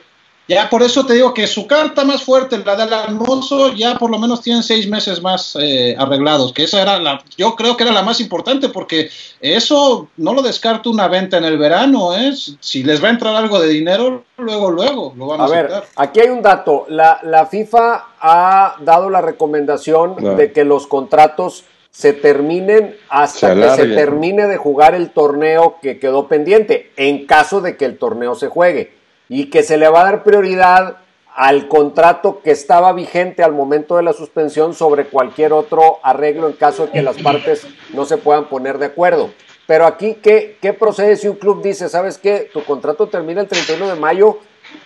[0.48, 4.10] Ya por eso te digo que su carta más fuerte, la del Almozo, ya por
[4.10, 7.84] lo menos tienen seis meses más eh, arreglados, que esa era la, yo creo que
[7.84, 9.08] era la más importante porque
[9.40, 12.32] eso no lo descarto una venta en el verano, ¿eh?
[12.60, 15.66] Si- les va a entrar algo de dinero, luego, luego lo van a, A ver,
[15.66, 15.84] aceptar.
[15.96, 16.86] aquí hay un dato.
[16.88, 20.36] La, la FIFA ha dado la recomendación Claro.
[20.36, 25.76] de que los contratos se terminen hasta Se que se termine de jugar el torneo
[25.82, 29.00] que quedó pendiente, en caso de que el torneo se juegue.
[29.28, 30.98] Y que se le va a dar prioridad
[31.34, 36.52] al contrato que estaba vigente al momento de la suspensión sobre cualquier otro arreglo en
[36.54, 39.30] caso de que las partes no se puedan poner de acuerdo.
[39.66, 43.48] Pero aquí, ¿qué, qué procede si un club dice, sabes qué, tu contrato termina el
[43.48, 44.40] 31 de mayo,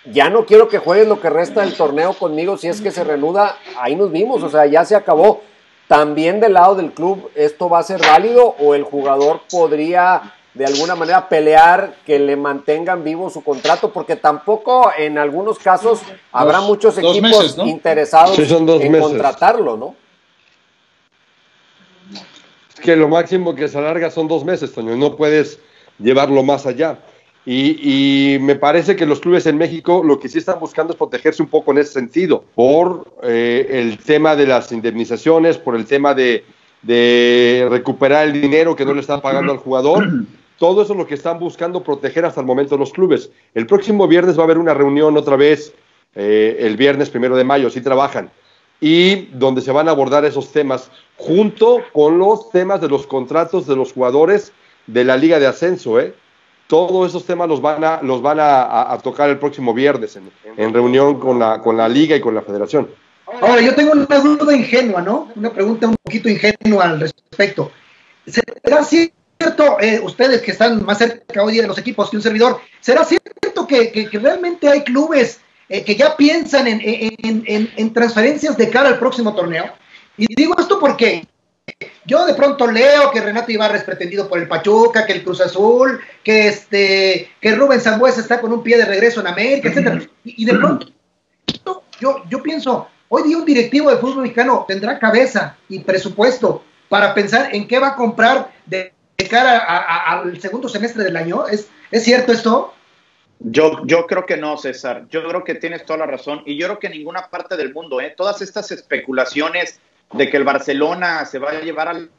[0.05, 3.03] ya no quiero que juegues lo que resta del torneo conmigo, si es que se
[3.03, 5.41] reanuda, ahí nos vimos, o sea, ya se acabó.
[5.87, 10.65] También del lado del club, ¿esto va a ser válido o el jugador podría de
[10.65, 13.91] alguna manera pelear que le mantengan vivo su contrato?
[13.93, 17.65] Porque tampoco en algunos casos habrá Dos- muchos equipos meses, ¿no?
[17.67, 19.01] interesados Sí, en meses.
[19.07, 19.95] contratarlo, ¿no?
[22.73, 25.59] Es que lo máximo que se alarga son dos meses, Toño, y no puedes
[25.99, 26.99] llevarlo más allá.
[27.45, 30.97] Y, y me parece que los clubes en México lo que sí están buscando es
[30.97, 35.85] protegerse un poco en ese sentido, por eh, el tema de las indemnizaciones, por el
[35.85, 36.43] tema de,
[36.81, 40.05] de recuperar el dinero que no le están pagando al jugador.
[40.57, 43.29] Todo eso es lo que están buscando proteger hasta el momento los clubes.
[43.53, 45.73] El próximo viernes va a haber una reunión otra vez,
[46.15, 48.31] eh, el viernes primero de mayo, sí trabajan
[48.79, 53.65] y donde se van a abordar esos temas junto con los temas de los contratos
[53.65, 54.51] de los jugadores
[54.85, 56.13] de la Liga de Ascenso, ¿eh?
[56.67, 60.19] Todos esos temas los van a, los van a, tocar el próximo viernes
[60.57, 62.89] en, reunión con la, con la Liga y con la Federación.
[63.25, 65.29] Ahora, yo tengo una duda ingenua, ¿no?
[65.35, 67.71] Una pregunta un poquito ingenua al respecto.
[68.25, 68.83] ¿Será
[69.39, 72.59] cierto, eh, ustedes que están más cerca hoy día de los equipos que un servidor,
[72.81, 77.71] ¿será cierto que, que- que realmente hay clubes eh, que ya piensan en, en- en-
[77.75, 79.65] en transferencias de cara al próximo torneo?
[80.17, 81.25] Y digo esto porque
[82.05, 85.41] yo de pronto leo que Renato Ibarra es pretendido por el Pachuca, que el Cruz
[85.41, 90.01] Azul, que este, que Rubén Zambuesa está con un pie de regreso en América, etcétera.
[90.23, 90.87] Y, y de pronto
[91.99, 97.13] yo, yo pienso, hoy día un directivo de fútbol mexicano tendrá cabeza y presupuesto para
[97.13, 99.57] pensar en qué va a comprar de, de cara
[100.21, 101.47] al segundo semestre del año.
[101.47, 102.75] ¿Es, ¿Es cierto esto?
[103.39, 105.07] Yo, yo creo que no, César.
[105.09, 106.43] Yo creo que tienes toda la razón.
[106.45, 108.13] Y yo creo que en ninguna parte del mundo, ¿eh?
[108.15, 109.79] todas estas especulaciones
[110.13, 112.11] de que el Barcelona se va a llevar al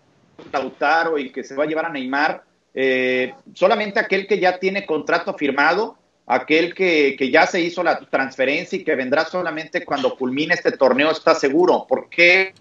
[0.52, 2.42] Lautaro y que se va a llevar a Neymar,
[2.74, 8.00] eh, solamente aquel que ya tiene contrato firmado, aquel que, que ya se hizo la
[8.00, 11.86] transferencia y que vendrá solamente cuando culmine este torneo está seguro.
[11.88, 12.54] ¿Por qué?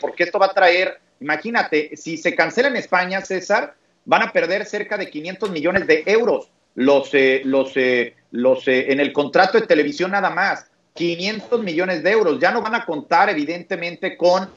[0.00, 4.66] Porque esto va a traer Imagínate, si se cancela en España, César, van a perder
[4.66, 9.60] cerca de 500 millones de euros los, eh, los, eh, los eh, en el contrato
[9.60, 10.66] de televisión nada más.
[10.94, 12.38] 500 millones de euros.
[12.38, 14.50] Ya no van a contar, evidentemente, con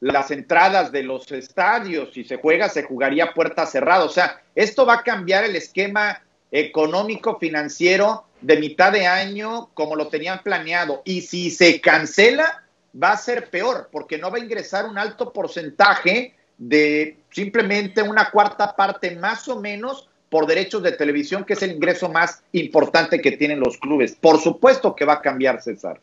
[0.00, 2.10] las entradas de los estadios.
[2.12, 4.04] Si se juega, se jugaría puerta cerrada.
[4.04, 9.96] O sea, esto va a cambiar el esquema económico financiero de mitad de año como
[9.96, 11.02] lo tenían planeado.
[11.04, 12.63] Y si se cancela,
[13.00, 18.30] va a ser peor, porque no va a ingresar un alto porcentaje de simplemente una
[18.30, 23.20] cuarta parte más o menos por derechos de televisión, que es el ingreso más importante
[23.20, 24.16] que tienen los clubes.
[24.20, 26.00] Por supuesto que va a cambiar, César.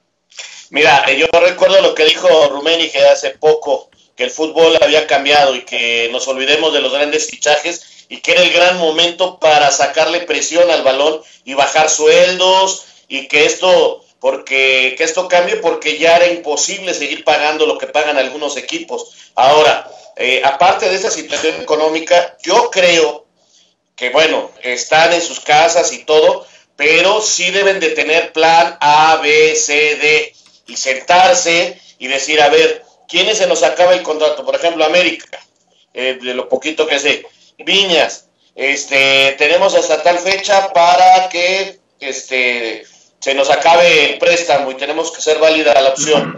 [0.70, 5.56] Mira, yo recuerdo lo que dijo Rumeni que hace poco, que el fútbol había cambiado
[5.56, 9.70] y que nos olvidemos de los grandes fichajes y que era el gran momento para
[9.72, 15.98] sacarle presión al balón y bajar sueldos y que esto porque que esto cambie porque
[15.98, 19.32] ya era imposible seguir pagando lo que pagan algunos equipos.
[19.34, 23.26] Ahora, eh, aparte de esa situación económica, yo creo
[23.96, 29.20] que bueno, están en sus casas y todo, pero sí deben de tener plan A,
[29.24, 30.34] B, C, D
[30.68, 34.46] y sentarse y decir, a ver, ¿quiénes se nos acaba el contrato?
[34.46, 35.40] Por ejemplo, América,
[35.96, 37.26] eh, de lo poquito que sé,
[37.58, 42.86] Viñas, este, tenemos hasta tal fecha para que este,
[43.22, 46.36] se nos acabe el préstamo y tenemos que ser válida la opción.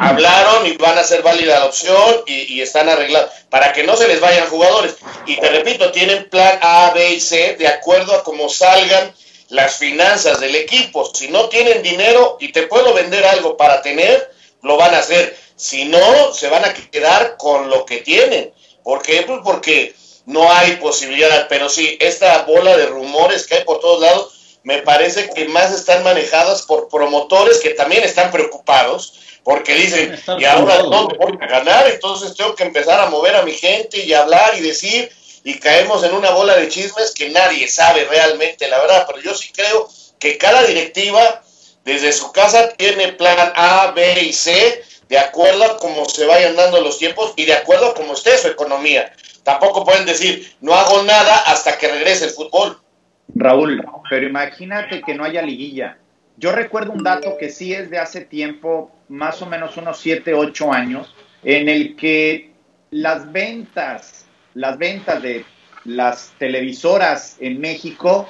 [0.00, 4.06] Hablaron y van a ser válida la opción y, están arreglados para que no se
[4.06, 4.94] les vayan jugadores.
[5.26, 9.12] Y te repito, tienen plan A, B y C de acuerdo a cómo salgan
[9.48, 11.04] las finanzas del equipo.
[11.12, 15.36] Si no tienen dinero y te puedo vender algo para tener, lo van a hacer.
[15.56, 18.52] Si no, se van a quedar con lo que tienen.
[18.84, 19.22] ¿Por qué?
[19.22, 21.48] Pues porque no hay posibilidad.
[21.48, 25.72] Pero sí, esta bola de rumores que hay por todos lados me parece que más
[25.72, 31.46] están manejadas por promotores que también están preocupados porque dicen, y ahora no voy a
[31.46, 35.10] ganar, entonces tengo que empezar a mover a mi gente y hablar y decir,
[35.44, 39.34] y caemos en una bola de chismes que nadie sabe realmente la verdad, pero yo
[39.34, 41.42] sí creo que cada directiva
[41.84, 46.54] desde su casa tiene plan A, B y C de acuerdo a cómo se vayan
[46.54, 49.12] dando los tiempos y de acuerdo a cómo esté su economía.
[49.42, 52.79] Tampoco pueden decir, no hago nada hasta que regrese el fútbol.
[53.34, 55.98] Raúl, pero imagínate que no haya liguilla.
[56.36, 60.34] Yo recuerdo un dato que sí es de hace tiempo, más o menos unos 7,
[60.34, 62.50] 8 años, en el que
[62.90, 65.44] las ventas, las ventas de
[65.84, 68.28] las televisoras en México,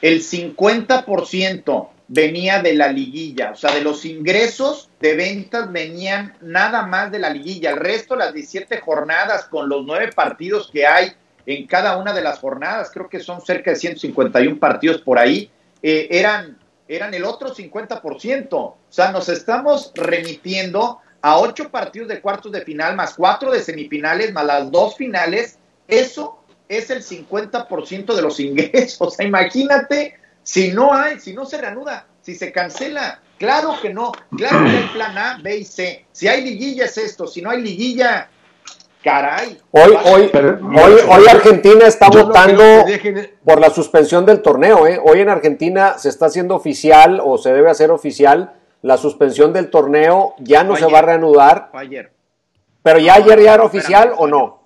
[0.00, 6.86] el 50% venía de la liguilla, o sea, de los ingresos de ventas venían nada
[6.86, 7.70] más de la liguilla.
[7.70, 11.12] El resto, las 17 jornadas con los nueve partidos que hay
[11.46, 15.50] en cada una de las jornadas, creo que son cerca de 151 partidos por ahí,
[15.82, 18.52] eh, eran, eran el otro 50%.
[18.52, 23.62] O sea, nos estamos remitiendo a ocho partidos de cuartos de final, más cuatro de
[23.62, 25.58] semifinales, más las dos finales.
[25.88, 29.18] Eso es el 50% de los ingresos.
[29.20, 33.20] Imagínate si no hay, si no se reanuda, si se cancela.
[33.38, 36.04] Claro que no, claro que hay plan A, B y C.
[36.12, 38.28] Si hay liguilla es esto, si no hay liguilla
[39.02, 39.58] Caray.
[39.70, 42.84] Hoy, hoy, hoy, hoy Argentina está votando
[43.44, 44.86] por la suspensión del torneo.
[44.86, 45.00] ¿eh?
[45.02, 49.70] Hoy en Argentina se está haciendo oficial o se debe hacer oficial la suspensión del
[49.70, 50.34] torneo.
[50.38, 51.70] Ya no se va a reanudar.
[51.72, 52.12] Ayer.
[52.82, 54.60] Pero ya ayer ya era oficial o no.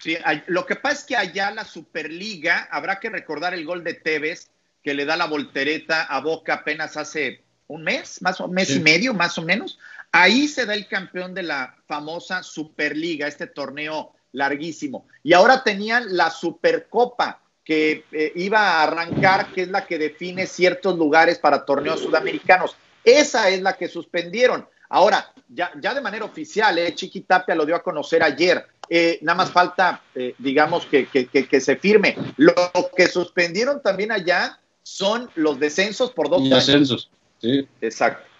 [0.00, 3.94] Sí, lo que pasa es que allá la Superliga, habrá que recordar el gol de
[3.94, 4.50] Tevez
[4.82, 8.80] que le da la voltereta a Boca apenas hace un mes, más o mes y
[8.80, 9.78] medio, más o menos.
[10.16, 15.08] Ahí se da el campeón de la famosa Superliga, este torneo larguísimo.
[15.24, 20.46] Y ahora tenían la Supercopa que eh, iba a arrancar, que es la que define
[20.46, 22.76] ciertos lugares para torneos sudamericanos.
[23.02, 24.68] Esa es la que suspendieron.
[24.88, 28.64] Ahora, ya, ya de manera oficial, eh, Chiqui Tapia lo dio a conocer ayer.
[28.88, 32.16] Eh, nada más falta, eh, digamos, que, que, que, se firme.
[32.36, 32.54] Lo
[32.96, 37.10] que suspendieron también allá son los descensos por dos Descensos,
[37.40, 37.66] sí.
[37.80, 38.33] Exacto.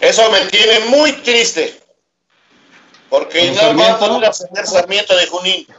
[0.00, 1.80] Eso me tiene muy triste.
[3.08, 5.66] Porque no vamos a ascender Sarmiento de Junín.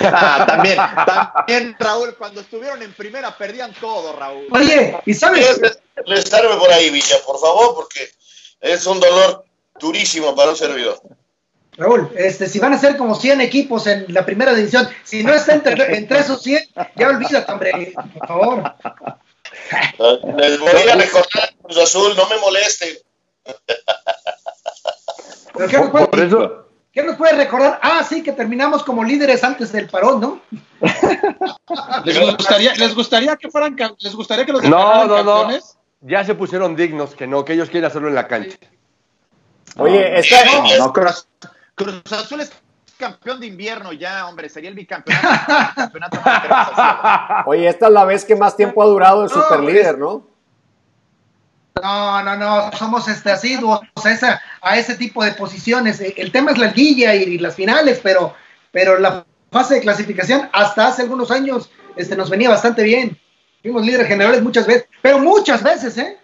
[0.00, 4.46] Ah, también, también, Raúl, cuando estuvieron en primera perdían todo, Raúl.
[4.50, 5.60] Oye, ¿y sabes?
[6.06, 8.08] Estarme por ahí, Villa, por favor, porque
[8.60, 9.44] es un dolor
[9.78, 11.00] durísimo para un servidor.
[11.76, 15.34] Raúl, este, si van a ser como 100 equipos en la primera división, si no
[15.34, 18.74] está entre, entre esos 100, ya olvídate, hombre, por favor.
[20.38, 22.96] Les voy a recordar Cruz Azul, no me molesten.
[25.54, 26.08] ¿Pero qué, nos puede,
[26.92, 27.78] ¿Qué nos puede recordar?
[27.82, 30.40] Ah, sí, que terminamos como líderes antes del parón, ¿no?
[32.04, 35.76] ¿Les gustaría, les gustaría que fueran les gustaría que los no, no, campeones?
[36.00, 36.08] No.
[36.08, 38.56] Ya se pusieron dignos que no, que ellos quieren hacerlo en la cancha.
[39.76, 40.44] Oye, está...
[40.44, 41.28] No, no, Cruz,
[41.74, 42.52] Cruz Azul es
[42.96, 45.74] campeón de invierno ya, hombre, sería el bicampeonato.
[45.74, 46.18] campeonato
[47.46, 50.26] Oye, esta es la vez que más tiempo ha durado el No, superlíder, ¿no?
[51.82, 56.00] No, no, no, somos este, asiduos a, esa, a ese tipo de posiciones.
[56.00, 58.34] Eh, El tema es la liguilla y, las finales, pero,
[58.72, 63.18] pero la fase de clasificación hasta hace algunos años este, nos venía bastante bien.
[63.62, 66.18] Fuimos líderes generales muchas veces, pero muchas veces, ¿eh?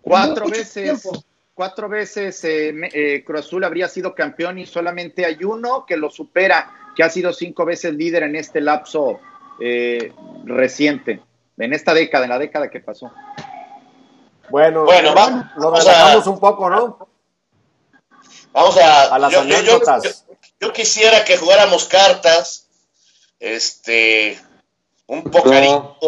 [0.00, 1.24] Cuatro Mucho veces, tiempo.
[1.54, 6.10] cuatro veces eh, eh, Cruz Azul habría sido campeón y solamente hay uno que lo
[6.10, 9.20] supera, que ha sido cinco veces líder en este lapso
[9.60, 10.12] eh,
[10.44, 11.20] reciente,
[11.56, 13.12] en esta década, en la década que pasó.
[14.50, 17.08] Bueno, Bueno, vamos- nos relajamos a- un poco, ¿no?
[18.52, 20.02] Vamos a, A las yo, yo- yo- anécdotas.
[20.26, 22.66] yo- yo quisiera que jugáramos cartas,
[23.40, 24.38] este,
[25.06, 25.98] un pocarito.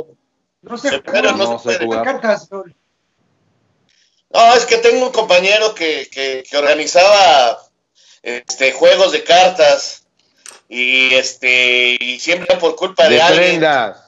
[0.63, 2.05] No sé, ¿cómo no no se jugar.
[2.05, 2.49] cartas.
[4.31, 7.59] No, es que tengo un compañero que, que, que organizaba
[8.23, 10.07] este juegos de cartas
[10.69, 14.04] y este y siempre por culpa de, De alguien prendas.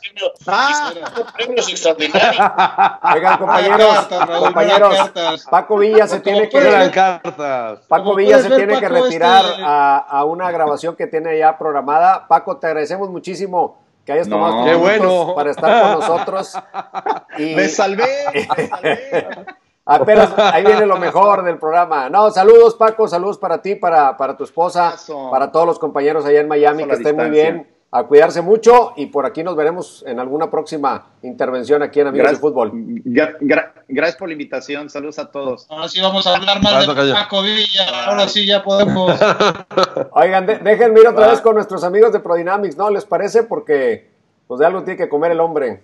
[0.47, 0.93] Ah.
[1.37, 2.37] premios extraordinarios.
[3.15, 5.47] Oigan, compañeros, cartas, Raúl, compañeros, cartas.
[5.51, 7.81] Paco Villa se tiene que Eran cartas.
[7.89, 11.57] Paco Villa se tiene que Paco, retirar este- a, a una grabación que tiene ya
[11.59, 12.27] programada.
[12.29, 14.37] Paco, te agradecemos muchísimo que hayas No.
[14.37, 15.35] tomado Qué bueno.
[15.35, 16.57] para estar con nosotros.
[17.39, 19.47] Y Me salvé, me salvé.
[19.85, 22.09] apenas ahí viene lo mejor del programa.
[22.09, 24.95] No, saludos Paco, saludos para ti, para, para tu esposa,
[25.31, 29.07] para todos los compañeros allá en Miami, que estén muy bien, a cuidarse mucho y
[29.07, 32.73] por aquí nos veremos en alguna próxima intervención aquí en Amigos Gracias, de Fútbol.
[32.73, 35.67] gra- gra- gracias por la invitación, saludos a todos.
[35.71, 37.15] Ahora sí vamos a hablar más de callo.
[37.15, 38.07] Paco Villa.
[38.07, 39.19] Ahora sí ya podemos.
[40.13, 42.91] Oigan, de- déjenme ir otra vez con nuestros amigos de Prodynamics, ¿no?
[42.91, 43.45] ¿Les parece?
[43.45, 44.11] Porque
[44.47, 45.83] pues de algo tiene que comer el hombre.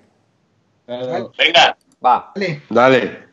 [0.87, 2.33] Venga, Va.
[2.35, 2.63] Dale.
[2.69, 3.29] Dale.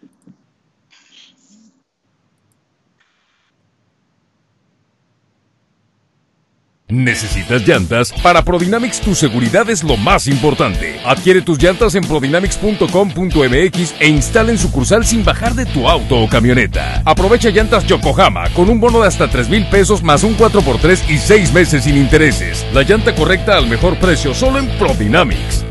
[6.91, 8.11] ¿Necesitas llantas?
[8.23, 10.99] Para Prodynamics tu seguridad es lo más importante.
[11.05, 16.27] Adquiere tus llantas en prodynamics.com.mx e instala en sucursal sin bajar de tu auto o
[16.27, 17.03] camioneta.
[17.05, 21.19] Aprovecha llantas Yokohama con un bono de hasta 3 mil pesos más un 4x3 y
[21.19, 22.65] 6 meses sin intereses.
[22.73, 25.63] La llanta correcta al mejor precio solo en Prodynamics.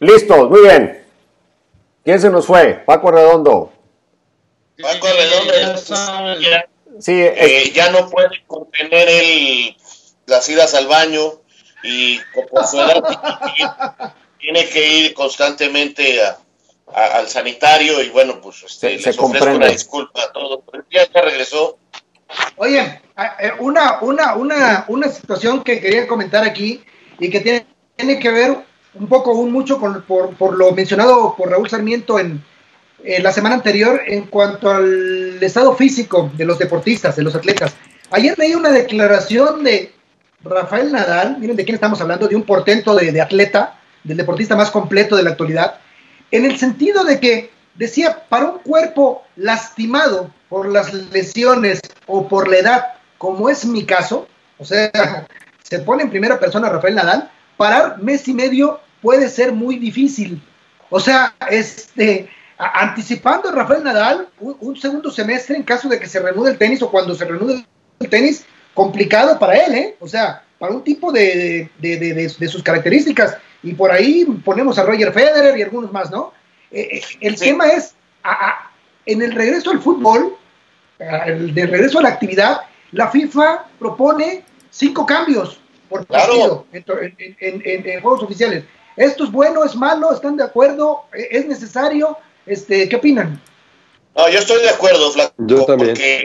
[0.00, 1.02] Listos, muy bien.
[2.04, 2.74] ¿Quién se nos fue?
[2.84, 3.72] Paco Redondo.
[4.78, 6.66] Paco Redondo Ya
[7.00, 7.32] Sí, es-
[7.68, 9.76] eh, ya no puede contener el,
[10.26, 11.32] las idas al baño
[11.82, 12.18] y
[12.50, 13.02] por su edad
[14.40, 16.38] tiene que ir constantemente a-
[16.94, 19.56] a- al sanitario y bueno, pues este, Se- les se ofrezco comprende.
[19.58, 20.60] una disculpa a todos.
[20.70, 21.78] pero Ya, ya regresó.
[22.56, 26.82] Oye, eh, una, una, una, una situación que quería comentar aquí
[27.18, 27.66] y que tiene,
[27.96, 28.56] tiene que ver
[28.94, 32.44] un poco, un mucho con, por, por lo mencionado por Raúl Sarmiento en,
[33.04, 37.74] en la semana anterior en cuanto al estado físico de los deportistas, de los atletas.
[38.10, 39.92] Ayer leí una declaración de
[40.44, 44.70] Rafael Nadal, miren de quién estamos hablando, de un portento de, atleta, del deportista más
[44.70, 45.78] completo de la actualidad,
[46.30, 52.48] en el sentido de que decía, para un cuerpo lastimado por las lesiones o por
[52.48, 52.84] la edad,
[53.18, 54.28] como es mi caso,
[54.58, 54.90] o sea,
[55.62, 60.42] se pone en primera persona Rafael Nadal, parar mes y medio puede ser muy difícil.
[60.90, 62.28] O sea, este,
[62.58, 66.58] anticipando a Rafael Nadal un, un segundo semestre en caso de que se reanude el
[66.58, 67.64] tenis o cuando se reanude
[68.00, 68.44] el tenis,
[68.74, 69.96] complicado para él, ¿eh?
[70.00, 73.36] O sea, para un tipo de, de- de- de- sus características.
[73.62, 76.32] Y por ahí ponemos a Roger Federer y algunos más, ¿no?
[76.70, 77.46] Eh, eh, el Sí.
[77.46, 78.70] tema es, a- a-
[79.06, 80.36] en el regreso al fútbol,
[80.98, 82.60] el de regreso a la actividad,
[82.92, 86.84] la FIFA propone cinco cambios por partido en,
[87.18, 88.64] en- en- en- en juegos oficiales.
[88.96, 90.12] ¿Esto es bueno, es malo?
[90.12, 91.04] ¿Están de acuerdo?
[91.14, 92.16] ¿E- ¿Es necesario?
[92.46, 93.42] Este, ¿Qué opinan?
[94.14, 95.34] No, yo estoy de acuerdo, Flaco.
[95.38, 95.90] Yo también.
[95.90, 96.24] Porque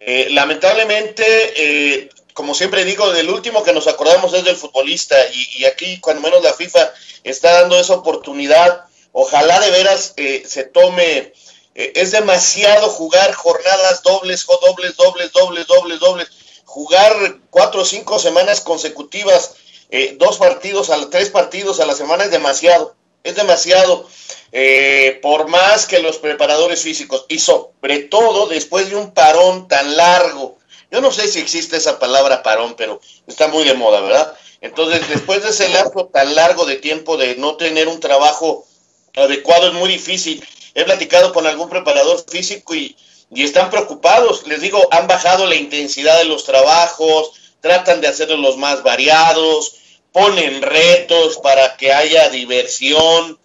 [0.00, 1.24] eh, lamentablemente,
[1.56, 5.16] eh, como siempre digo, del último que nos acordamos es del futbolista.
[5.32, 6.92] Y, y aquí, cuando menos la FIFA
[7.24, 11.32] está dando esa oportunidad, ojalá de veras eh, se tome.
[11.74, 16.28] eh, es demasiado jugar jornadas dobles, dobles, dobles, dobles, dobles, dobles.
[16.64, 17.12] Jugar
[17.50, 19.54] cuatro o cinco semanas consecutivas,
[19.90, 22.94] eh, dos partidos, a la- tres partidos a la semana es demasiado.
[23.22, 24.08] Es demasiado.
[24.52, 29.96] Eh, por más que los preparadores físicos, y sobre todo después de un parón tan
[29.96, 30.58] largo,
[30.90, 34.36] yo no sé si existe esa palabra parón, pero está muy de moda, ¿verdad?
[34.60, 38.66] Entonces, después de ese lapso tan largo de tiempo de no tener un trabajo
[39.14, 40.44] adecuado, es muy difícil.
[40.74, 42.96] He platicado con algún preparador físico y,
[43.30, 44.46] y están preocupados.
[44.48, 49.76] Les digo, han bajado la intensidad de los trabajos, tratan de hacerlos los más variados,
[50.12, 53.38] ponen retos para que haya diversión,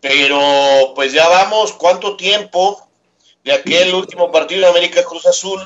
[0.00, 2.86] pero pues ya vamos, ¿cuánto tiempo
[3.46, 5.60] de aquel último partido de América Cruz Azul,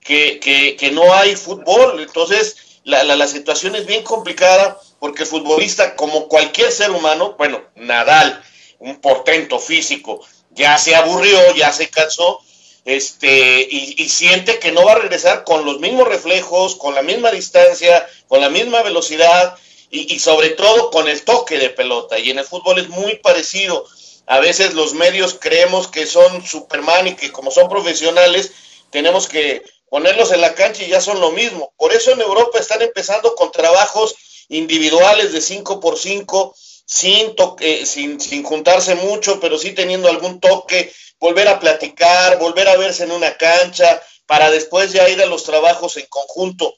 [0.00, 0.38] que,
[0.78, 1.98] que, no hay fútbol.
[2.00, 7.34] Entonces, la, la, la, situación es bien complicada porque el futbolista, como cualquier ser humano,
[7.38, 8.42] bueno, Nadal,
[8.78, 10.20] un portento físico,
[10.50, 12.40] ya se aburrió, ya se cansó,
[12.84, 17.30] este, y, siente que no va a regresar con los mismos reflejos, con la misma
[17.30, 19.56] distancia, con la misma velocidad
[19.90, 22.18] y, y sobre todo con el toque de pelota.
[22.18, 23.86] Y en el fútbol es muy parecido.
[24.26, 28.52] A veces los medios creemos que son Superman y que como son profesionales
[28.90, 31.72] tenemos que ponerlos en la cancha y ya son lo mismo.
[31.76, 34.14] Por eso en Europa están empezando con trabajos
[34.48, 36.54] individuales de 5 por 5
[36.86, 42.68] sin, toque, sin, sin juntarse mucho, pero sí teniendo algún toque, volver a platicar, volver
[42.68, 46.74] a verse en una cancha, para después ya ir a los trabajos en conjunto.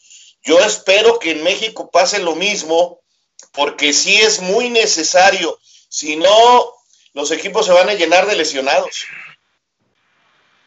[0.46, 3.00] Yo espero que en México pase lo mismo,
[3.52, 5.58] porque sí es muy necesario.
[5.88, 6.72] Si no,
[7.14, 9.06] los equipos se van a llenar de lesionados.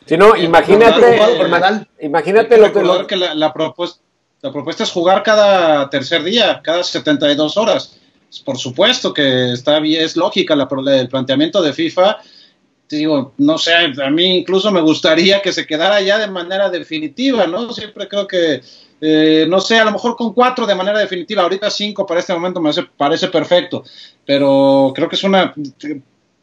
[0.06, 1.20] Si no, imagínate,
[2.02, 3.08] imagínate lo que, lo...
[3.08, 4.02] que la, la, propuesta,
[4.42, 7.96] la propuesta es jugar cada tercer día, cada 72 horas.
[8.44, 10.68] Por supuesto que está bien, es lógica la,
[10.98, 12.18] el planteamiento de FIFA.
[12.90, 17.46] Digo, no sé, a mí incluso me gustaría que se quedara ya de manera definitiva,
[17.46, 17.72] ¿no?
[17.72, 18.64] Siempre creo que,
[19.00, 22.34] eh, no sé, a lo mejor con cuatro de manera definitiva, ahorita cinco para este
[22.34, 23.84] momento me parece, parece perfecto,
[24.26, 25.54] pero creo que es una,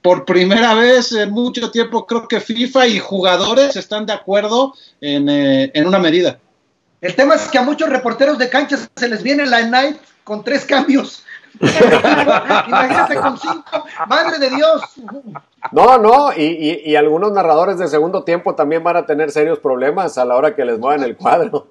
[0.06, 5.28] por primera vez en mucho tiempo creo que FIFA y jugadores están de acuerdo en,
[5.28, 6.38] eh, en, una medida.
[7.00, 10.44] El tema es que a muchos reporteros de canchas se les viene la night con
[10.44, 11.24] tres cambios.
[11.60, 14.82] Imagínate con cinco, madre de Dios.
[15.72, 19.58] No, no, y, y, y, algunos narradores de segundo tiempo también van a tener serios
[19.58, 21.68] problemas a la hora que les muevan el cuadro.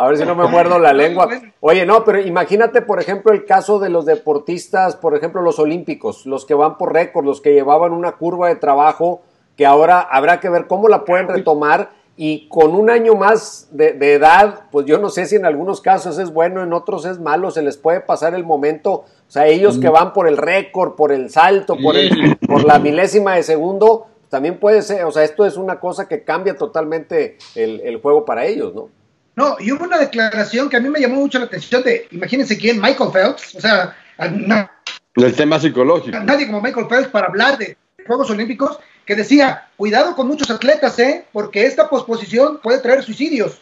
[0.00, 1.28] A ver si no me muerdo la lengua.
[1.60, 6.24] Oye, no, pero imagínate, por ejemplo, el caso de los deportistas, por ejemplo, los olímpicos,
[6.24, 9.20] los que van por récord, los que llevaban una curva de trabajo,
[9.56, 13.92] que ahora habrá que ver cómo la pueden retomar y con un año más de,
[13.92, 17.18] de, edad, pues yo no sé si en algunos casos es bueno, en otros es
[17.18, 20.96] malo, se les puede pasar el momento, o sea, ellos que van por el récord,
[20.96, 25.22] por el salto, por, el, por la milésima de segundo, también puede ser, o sea,
[25.22, 28.88] esto es una cosa que cambia totalmente el, el juego para ellos, ¿no?
[29.36, 32.58] No, y hubo una declaración que a mí me llamó mucho la atención de, imagínense
[32.58, 33.96] quién, Michael Phelps, o sea,
[34.32, 34.68] no,
[35.14, 36.18] el tema psicológico.
[36.18, 37.76] Nadie como Michael Phelps para hablar de
[38.08, 41.24] Juegos Olímpicos, que decía, cuidado con muchos atletas, ¿eh?
[41.32, 43.58] porque esta posposición puede traer suicidios.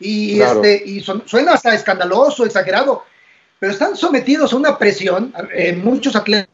[0.00, 0.64] Y, claro.
[0.64, 3.04] este, y son, suena hasta escandaloso, exagerado,
[3.62, 6.48] pero están sometidos a una presión, eh, muchos atletas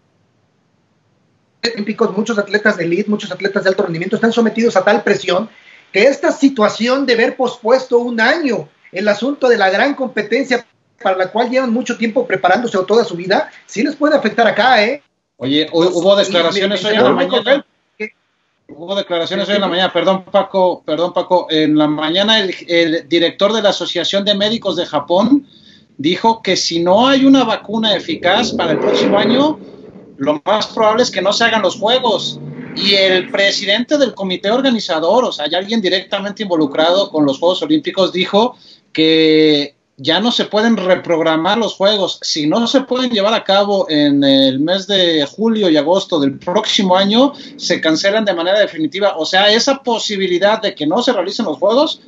[1.65, 5.49] olímpicos, muchos atletas de elite, muchos atletas de alto rendimiento están sometidos a tal presión
[5.91, 10.67] que esta situación de ver pospuesto un año el asunto de la gran competencia
[11.03, 14.47] para la cual llevan mucho tiempo preparándose o toda su vida, sí les puede afectar
[14.47, 15.03] acá, ¿eh?
[15.39, 17.65] Oye, hubo declaraciones hoy en la mañana.
[18.69, 23.09] Hubo declaraciones hoy en la mañana, perdón Paco, perdón Paco, en la mañana el, el
[23.09, 25.47] director de la Asociación de Médicos de Japón
[25.99, 29.59] dijo que si no hay una vacuna eficaz para el próximo año,
[30.17, 32.41] lo más probable es que no se hagan los juegos.
[32.77, 37.61] Y el presidente del comité organizador, o sea, hay alguien directamente involucrado con los Juegos
[37.63, 38.57] Olímpicos, dijo
[38.93, 42.21] que ya no se pueden reprogramar los juegos.
[42.23, 46.39] Si no se pueden llevar a cabo en el mes de julio y agosto del
[46.39, 49.17] próximo año, se cancelan de manera definitiva.
[49.17, 52.01] O sea, esa posibilidad de que no se realicen los juegos,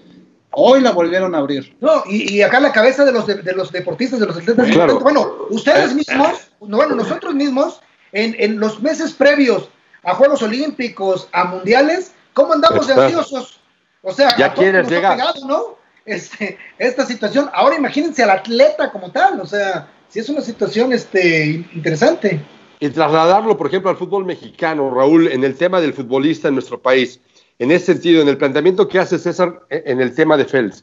[0.53, 1.77] hoy la volvieron a abrir.
[1.81, 4.69] No, y, y acá la cabeza de los, de, de los deportistas, de los atletas,
[4.71, 5.01] claro.
[5.01, 7.81] bueno, ustedes mismos, bueno, nosotros mismos,
[8.13, 9.69] en, en los meses previos
[10.03, 13.61] a Juegos Olímpicos, a Mundiales, ¿cómo andamos de ansiosos?
[14.03, 15.79] O sea, ya quieres llegar, pegado, ¿no?
[16.07, 17.51] Este, esta situación.
[17.53, 22.41] Ahora imagínense al atleta como tal, o sea, si es una situación este, interesante.
[22.81, 26.81] Y trasladarlo, por ejemplo, al fútbol mexicano, Raúl, en el tema del futbolista en nuestro
[26.81, 27.21] país,
[27.61, 30.83] en ese sentido, en el planteamiento que hace César en el tema de Fels.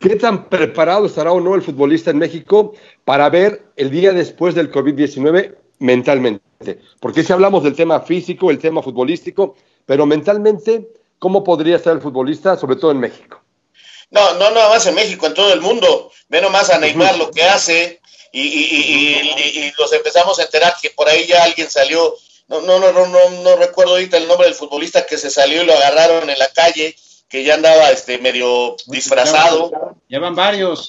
[0.00, 2.72] ¿Qué tan preparado estará o no el futbolista en México
[3.04, 6.80] para ver el día después del COVID-19 mentalmente?
[7.00, 10.88] Porque si hablamos del tema físico, el tema futbolístico, pero mentalmente,
[11.18, 13.42] ¿cómo podría estar el futbolista, sobre todo en México?
[14.10, 16.10] No, no nada más en México, en todo el mundo.
[16.30, 18.00] Ve nomás a Neymar lo que hace
[18.32, 22.14] y, y, y, y, los empezamos a enterar que por ahí ya alguien salió,
[22.48, 25.66] no, no, no, no, no recuerdo ahorita el nombre del futbolista que se salió y
[25.66, 26.96] lo agarraron en la calle,
[27.28, 29.96] que ya andaba este medio disfrazado.
[30.08, 30.88] Llevan varios.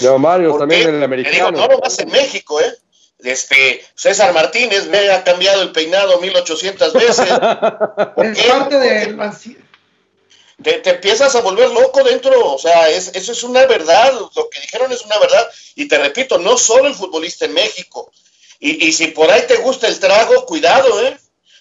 [0.00, 1.34] Llevan varios también en el americano.
[1.34, 2.74] Digo, no nomás en México, ¿eh?
[3.18, 7.28] Este, César Martínez me ha cambiado el peinado 1800 veces.
[8.16, 9.16] Es parte del
[10.62, 14.48] te, te, empiezas a volver loco dentro, o sea, es, eso es una verdad, lo
[14.48, 18.10] que dijeron es una verdad, y te repito, no solo el futbolista en México,
[18.60, 21.16] y, y si por ahí te gusta el trago, cuidado, ¿eh?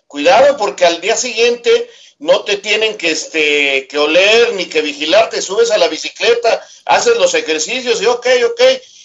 [0.07, 1.89] Cuidado porque al día siguiente
[2.19, 6.65] no te tienen que, este, que oler ni que vigilar, te subes a la bicicleta,
[6.85, 8.61] haces los ejercicios y ok, ok,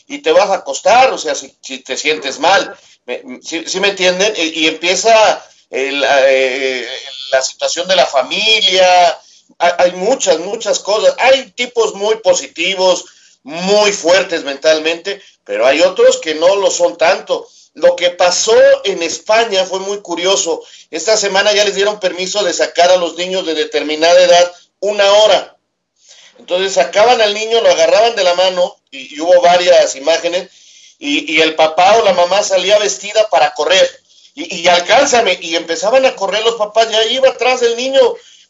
[0.07, 2.77] y te vas a acostar, o sea, si, si te sientes mal,
[3.43, 4.33] si, me entienden?
[4.37, 6.87] Y, empieza eh,
[7.33, 9.19] la situación de la familia,
[9.59, 13.07] hay muchas, muchas cosas, hay tipos muy positivos,
[13.43, 17.49] muy fuertes mentalmente, pero hay otros que no lo son tanto.
[17.79, 20.63] Lo que pasó en España fue muy curioso.
[20.91, 25.11] Esta semana ya les dieron permiso de sacar a los niños de determinada edad una
[25.13, 25.57] hora.
[26.39, 30.51] Entonces sacaban al niño, lo agarraban de la mano y, hubo varias imágenes
[30.99, 33.89] y, el papá o la mamá salía vestida para correr.
[34.35, 38.01] Y, y alcánzame, y empezaban a correr los papás, ya iba atrás del niño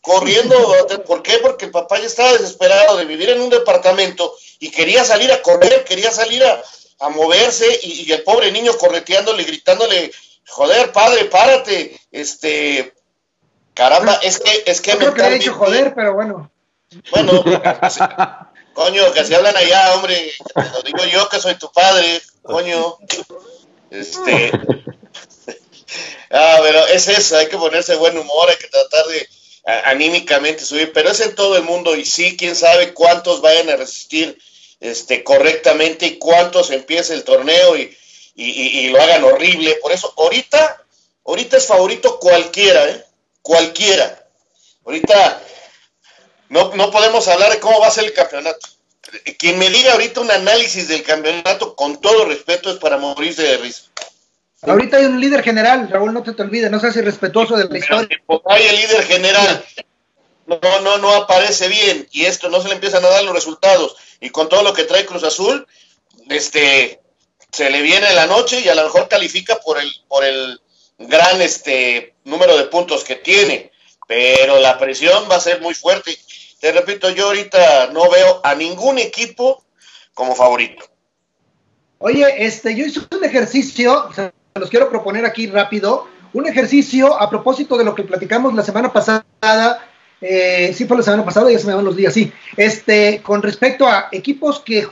[0.01, 0.57] corriendo.
[1.07, 1.39] ¿Por qué?
[1.39, 5.43] Porque el papá ya estaba desesperado de vivir en un departamento y quería salir a
[5.43, 6.62] correr, quería salir a,
[7.01, 10.11] a moverse y, el pobre niño correteándole, gritándole,
[10.46, 12.92] joder, padre, párate, este,
[13.74, 14.96] caramba, es que, es que...
[14.96, 16.51] creo que le he dicho joder, pero bueno.
[17.11, 17.44] Bueno,
[18.74, 20.32] coño, que se hablan allá, hombre,
[20.72, 22.96] lo digo yo que soy tu padre, coño,
[23.90, 24.51] este...
[26.30, 29.28] ah, pero es eso, hay que ponerse buen humor, hay que tratar de
[29.84, 33.76] anímicamente subir, pero es en todo el mundo y sí, quién sabe cuántos vayan a
[33.76, 34.38] resistir
[34.81, 37.95] este, correctamente y cuántos empiece el torneo y,
[38.91, 39.74] lo hagan horrible.
[39.83, 40.85] Por eso, ahorita,
[41.24, 43.05] ahorita es favorito cualquiera, ¿eh?
[43.43, 44.24] Cualquiera.
[44.85, 45.43] Ahorita
[46.49, 48.66] no, no podemos hablar de cómo va a ser el campeonato.
[49.39, 53.57] Quien me diga ahorita un análisis del campeonato, con todo respeto, es para morirse de
[53.57, 53.85] risa.
[54.62, 57.79] Ahorita hay un líder general, Raúl, no te, te olvides, no seas irrespetuoso de la
[57.79, 58.20] historia.
[58.47, 59.64] Hay el líder general,
[60.47, 63.97] no, no, no aparece bien y esto no se le empiezan a dar los resultados
[64.21, 65.66] y con todo lo que trae Cruz Azul,
[66.29, 67.01] este,
[67.53, 70.61] se le viene la noche y a lo mejor califica por el, por el
[70.99, 73.71] gran este, número de puntos que tiene,
[74.07, 76.16] pero la presión va a ser muy fuerte.
[76.61, 79.64] Te repito, yo ahorita no veo a ningún equipo
[80.14, 80.85] como favorito.
[81.99, 87.31] Oye, este, yo hice un ejercicio, se los quiero proponer aquí rápido, un ejercicio a
[87.31, 89.25] propósito de lo que platicamos la semana pasada
[90.21, 93.43] eh, sí fue la semana pasada, ya se me van los días, sí, este, con
[93.43, 94.87] respecto a equipos que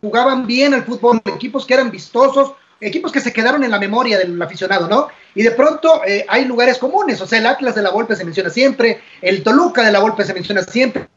[0.00, 4.18] jugaban bien al fútbol, equipos que eran vistosos, equipos que se quedaron en la memoria
[4.18, 5.08] del aficionado, ¿no?
[5.34, 8.24] Y de pronto eh, hay lugares comunes, o sea, el Atlas de la Volpe se
[8.24, 11.08] menciona siempre, el Toluca de la Volpe se menciona siempre,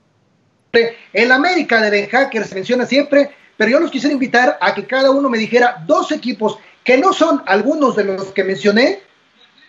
[1.14, 4.86] el América de Ben Hacker se menciona siempre, pero yo los quisiera invitar a que
[4.86, 9.02] cada uno me dijera dos equipos que no son algunos de los que mencioné,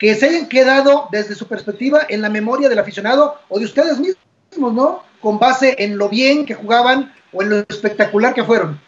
[0.02, 4.00] que se hayan quedado desde su perspectiva en la memoria del aficionado o de ustedes
[4.00, 5.04] mismos, ¿no?
[5.20, 8.80] Con base en lo bien que jugaban o en lo espectacular que fueron.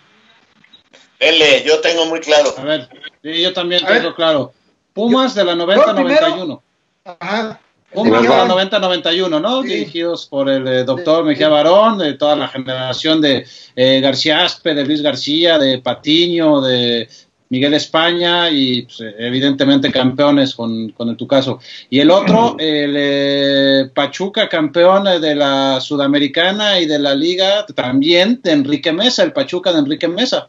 [1.21, 2.53] L, yo tengo muy claro.
[2.59, 2.89] A ver,
[3.23, 4.53] sí, yo también tengo claro.
[4.93, 6.61] Pumas de la 90-91.
[7.05, 7.61] Ajá.
[7.93, 9.63] Pumas de la 90-91, ¿no?
[9.63, 13.47] Dirigidos por el eh, doctor Mejía Barón, de toda la generación de
[13.77, 17.09] eh, García Aspe, de Luis García, de Patiño, de
[17.55, 23.91] Miguel España y pues, evidentemente campeones con, con el caso Y el otro, el eh,
[23.95, 29.73] Pachuca, campeón de la Sudamericana y de la Liga también de Enrique Mesa, el Pachuca
[29.73, 30.49] de Enrique Mesa.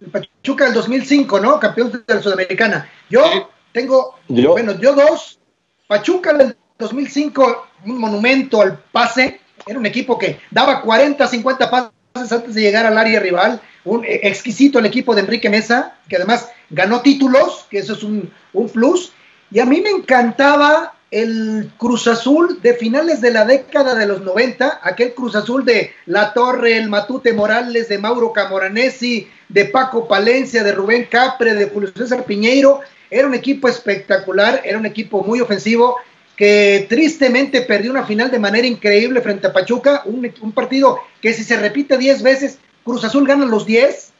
[0.00, 1.60] El Pachuca del 2005, ¿no?
[1.60, 2.90] Campeón de la Sudamericana.
[3.08, 3.22] Yo
[3.70, 5.38] tengo, bueno, yo dos.
[5.86, 9.40] Pachuca del 2005, un monumento al pase.
[9.64, 14.04] Era un equipo que daba 40, 50 pases antes de llegar al área rival un
[14.04, 18.30] eh, exquisito el equipo de Enrique Mesa, que además ganó títulos, que eso es un,
[18.72, 19.12] plus.
[19.50, 24.22] Y a mí me encantaba el Cruz Azul de finales de la década de los
[24.22, 30.08] 90, aquel Cruz Azul de La Torre, el Matute Morales, de Mauro Camoranesi, de Paco
[30.08, 32.80] Palencia, de Rubén Capre, de Julio César Piñeiro.
[33.10, 35.96] Era un equipo espectacular, era un equipo muy ofensivo
[36.34, 41.34] que tristemente perdió una final de manera increíble frente a Pachuca, un, un partido que
[41.34, 44.12] si se repite 10 veces Cruz Azul gana los 10,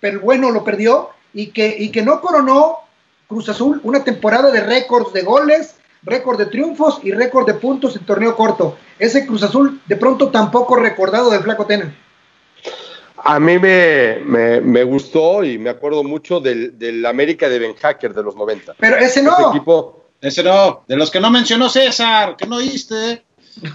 [0.00, 2.78] pero bueno, lo perdió, y que, y que no coronó
[3.28, 7.96] Cruz Azul una temporada de récords de goles, récord de triunfos y récord de puntos
[7.96, 8.76] en torneo corto.
[8.98, 11.94] Ese Cruz Azul de pronto tampoco recordado del Flaco Tena.
[13.22, 18.34] A mí me, gustó y me acuerdo mucho del, América de Ben Hacker de los
[18.34, 18.74] 90.
[18.78, 19.32] Pero ese no.
[19.32, 20.04] Ese, equipo...
[20.20, 23.22] ese no, de los que no mencionó César, que no oíste.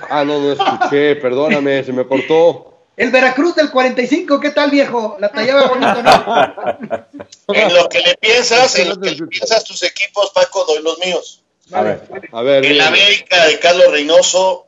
[0.10, 2.75] Ah, no, no escuché, perdóname, se me cortó.
[2.98, 5.18] El Veracruz del 45, ¿qué tal, viejo?
[5.20, 7.06] La tallaba bonito, ¿no?
[7.54, 10.98] en lo que le piensas, en lo que le piensas tus equipos, Paco, doy los
[11.00, 11.42] míos.
[11.74, 12.66] A ver, a ver.
[12.66, 14.68] El América de Carlos Reynoso,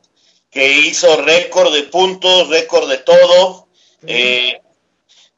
[0.50, 3.68] que hizo récord de puntos, récord de todo,
[4.06, 4.60] eh,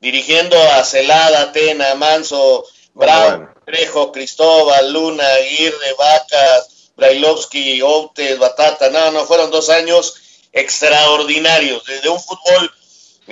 [0.01, 2.65] dirigiendo a Celada, Tena, Manso,
[2.95, 10.17] Bravo, Trejo, Cristóbal, Luna, Aguirre, Vacas, Brailovsky, Outes, Batata, no, no, fueron dos años
[10.53, 12.73] extraordinarios, de, de un fútbol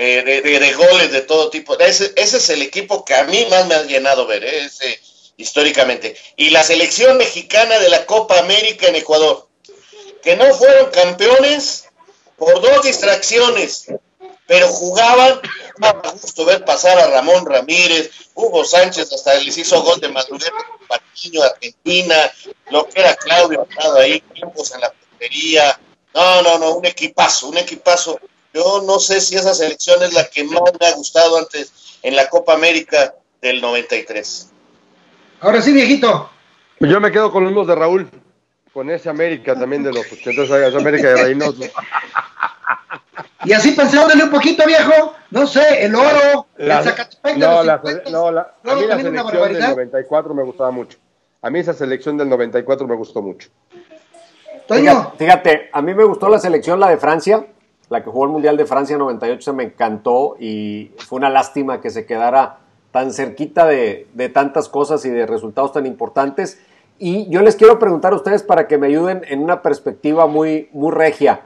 [0.01, 1.77] eh, de, goles de todo tipo.
[1.79, 5.01] Ese, es el equipo que a mí más me ha llenado ver, eh, ese,
[5.37, 6.17] históricamente.
[6.37, 9.49] Y la selección mexicana de la Copa América en Ecuador,
[10.23, 11.89] que no fueron campeones
[12.37, 13.87] por dos distracciones,
[14.47, 15.41] pero jugaban,
[15.79, 20.51] daba gusto ver pasar a Ramón Ramírez, Hugo Sánchez, hasta les hizo gol de madurez
[20.51, 22.33] con Patiño, Argentina,
[22.71, 23.67] lo que era Claudio
[23.99, 25.81] ahí, tiempos en la portería.
[26.15, 28.21] No, no, no, un equipazo, un equipazo.
[28.59, 32.17] Yo no sé si esa selección es la que más me ha gustado antes en
[32.17, 34.51] la Copa América del 93.
[35.41, 36.29] Ahora sí, viejito.
[36.81, 38.11] Yo me quedo con los de Raúl,
[38.73, 41.63] con ese América también de los 80, esa América de Reynoso.
[43.45, 47.53] Y así pensándole un poquito, viejo, no sé, el oro, La- el Zacatepec de no,
[47.59, 49.69] los la, 50, no, la- a mí la selección del barbaridad.
[49.71, 50.99] 94 me gustaba mucho.
[51.43, 53.49] A mí esa selección del 94 me gustó mucho.
[54.67, 57.47] Toño, Fíjate, fíjate, a mí me gustó la selección, la de Francia,
[57.91, 61.81] la que jugó el Mundial de Francia 98, se me encantó y fue una lástima
[61.81, 62.59] que se quedara
[62.91, 66.61] tan cerquita de, de tantas cosas y de resultados tan importantes.
[66.99, 70.69] Y yo les quiero preguntar a ustedes para que me ayuden en una perspectiva muy,
[70.73, 71.43] muy regia.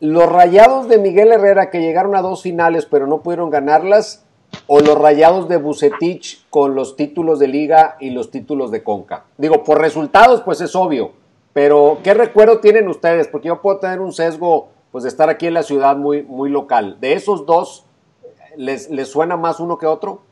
[0.00, 4.26] Los rayados de Miguel Herrera que llegaron a dos finales pero no pudieron ganarlas,
[4.66, 9.24] o los rayados de Bucetich con los títulos de liga y los títulos de Conca.
[9.38, 11.12] Digo, por resultados, pues es obvio,
[11.52, 13.28] pero ¿qué recuerdo tienen ustedes?
[13.28, 16.48] Porque yo puedo tener un sesgo, pues de estar aquí en la ciudad muy, muy
[16.48, 16.96] local.
[17.02, 17.84] ¿De esos dos,
[18.56, 20.22] les, les suena más uno que otro?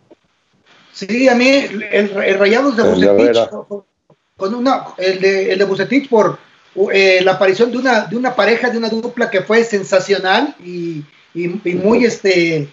[0.91, 3.45] sí, a mí el, el Rayados de El de Herrera.
[3.51, 3.85] Bucetich,
[4.39, 6.39] con una, el de, el de Bucetich por
[6.95, 11.05] eh, la aparición de una, de una pareja, de una dupla que fue sensacional y,
[11.35, 12.67] y- y muy este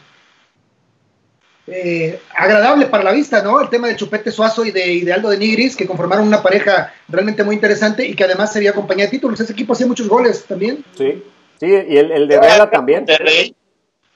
[1.68, 3.60] eh, agradable para la vista, ¿no?
[3.60, 6.42] El tema de Chupete Suazo y de, y de Aldo de Nigris, que conformaron una
[6.42, 9.42] pareja realmente muy interesante y que además se había acompañado de títulos.
[9.42, 10.86] Ese equipo hacía muchos goles también.
[10.98, 11.22] Sí,
[11.62, 13.01] sí, y el, el de Herrera también.
[13.01, 13.55] Monterrey,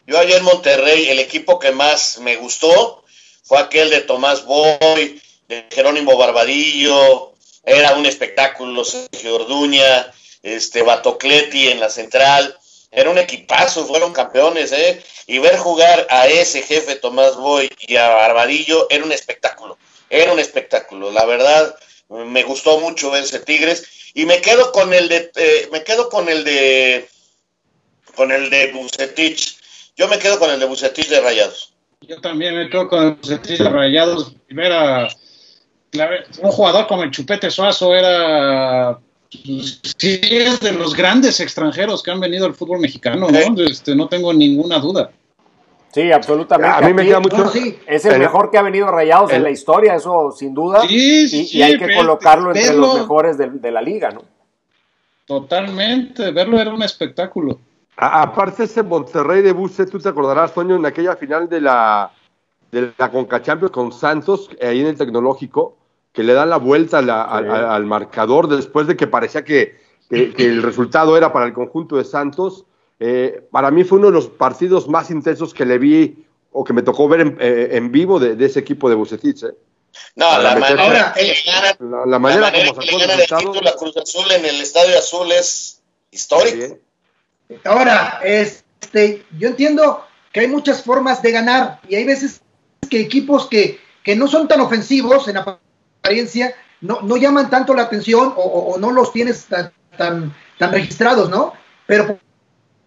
[0.08, 3.04] yo allá en Monterrey, el equipo que más me gustó
[3.44, 7.34] fue aquel de Tomás Boy, de Jerónimo Barbadillo,
[7.64, 12.58] era un espectáculo, Sergio Orduña, este Batocleti en la central,
[12.92, 15.04] era un equipazo, fueron campeones, ¿eh?
[15.28, 19.78] Y ver jugar a ese jefe Tomás Boy y a Barbadillo era un espectáculo,
[20.10, 21.76] era un espectáculo, la verdad,
[22.10, 26.10] me gustó mucho ver ese Tigres, y me quedo con el de, eh, me quedo
[26.10, 27.08] con el de,
[28.16, 29.58] con el de Bucetich.
[29.96, 31.74] Yo me quedo con el de Bucetich de Rayados.
[32.02, 34.36] Yo también me quedo con los Tigres rayados.
[34.50, 35.08] Era
[35.94, 36.10] la-
[36.42, 39.00] un jugador como el Chupete Suazo era
[39.32, 43.62] pues, sí es de los grandes extranjeros que han venido al fútbol mexicano, ¿no?
[43.64, 45.10] Este, no tengo ninguna duda.
[45.94, 46.86] Sí, absolutamente.
[46.86, 47.38] A mí me queda mucho.
[47.38, 47.80] No, sí.
[47.88, 50.82] Es el el- mejor que ha venido Rayados en el- la historia, eso sin duda.
[50.88, 54.24] Sí, sí, y, hay que colocarlo entre verlo- los mejores de, de la liga, ¿no?
[55.26, 57.60] Totalmente, verlo era un espectáculo.
[57.98, 62.12] A- aparte ese Monterrey de Buce, tú te acordarás, Toño, en aquella final de la
[62.72, 65.78] de la Conca Champions con Santos, eh, ahí en el tecnológico,
[66.12, 67.50] que le dan la vuelta a la- al, Sí.
[67.52, 69.78] al- al marcador después de que parecía que,
[70.10, 72.66] que- que el resultado era para el conjunto de Santos.
[73.00, 76.74] Eh, para mí fue uno de los partidos más intensos que le vi o que
[76.74, 79.44] me tocó ver en, eh, en vivo de, de ese equipo de Bucetich.
[79.44, 79.54] eh.
[80.16, 81.34] No, la manera que le
[81.80, 82.70] La, la la manera que le
[83.14, 85.82] el título a Cruz Azul en el Estadio Azul es
[86.12, 86.78] histórico.
[87.64, 92.42] Ahora, este, yo entiendo que hay muchas formas de ganar y hay veces
[92.90, 97.84] que equipos que, que no son tan ofensivos en apariencia no, no llaman tanto la
[97.84, 101.54] atención o no los tienes tan, tan, tan registrados, ¿no?
[101.86, 102.20] Pero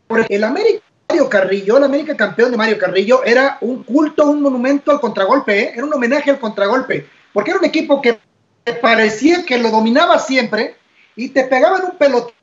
[0.06, 4.42] por el América Mario Carrillo, el América campeón de Mario Carrillo, era un culto, un
[4.42, 5.72] monumento al contragolpe, ¿eh?
[5.74, 8.18] era un homenaje al contragolpe, porque era un equipo que
[8.82, 10.76] parecía que lo dominaba siempre
[11.16, 12.34] y te pegaban un pelotazo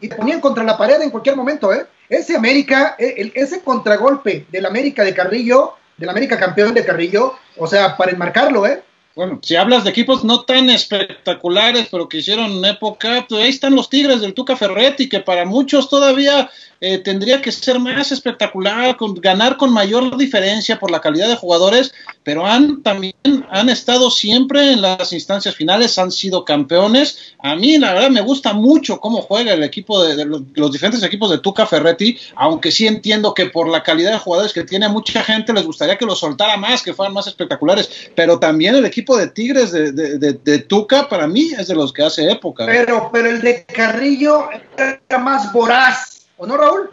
[0.00, 1.86] y te ponían contra la pared en cualquier momento, ¿eh?
[2.08, 7.34] Ese América, eh, el- ese contragolpe del América de Carrillo, del América campeón de Carrillo,
[7.56, 8.82] o sea, para enmarcarlo, ¿eh?
[9.14, 13.76] Bueno, si hablas de equipos no tan espectaculares, pero que hicieron época, pues ahí están
[13.76, 18.96] los Tigres del Tuca Ferretti, que para muchos todavía eh, tendría que ser más espectacular,
[18.96, 21.94] con, ganar con mayor diferencia por la calidad de jugadores,
[22.24, 23.14] pero han también
[23.50, 27.34] han estado siempre en las instancias finales, han sido campeones.
[27.38, 30.72] A mí, la verdad, me gusta mucho cómo juega el equipo de, de los, los
[30.72, 34.64] diferentes equipos de Tuca Ferretti, aunque sí entiendo que por la calidad de jugadores que
[34.64, 38.38] tiene, a mucha gente les gustaría que los soltara más, que fueran más espectaculares, pero
[38.38, 41.92] también el equipo de Tigres de, de, de, de Tuca, para mí, es de los
[41.92, 42.66] que hace época.
[42.66, 46.90] Pero, pero el de Carrillo era más voraz, ¿o no, Raúl?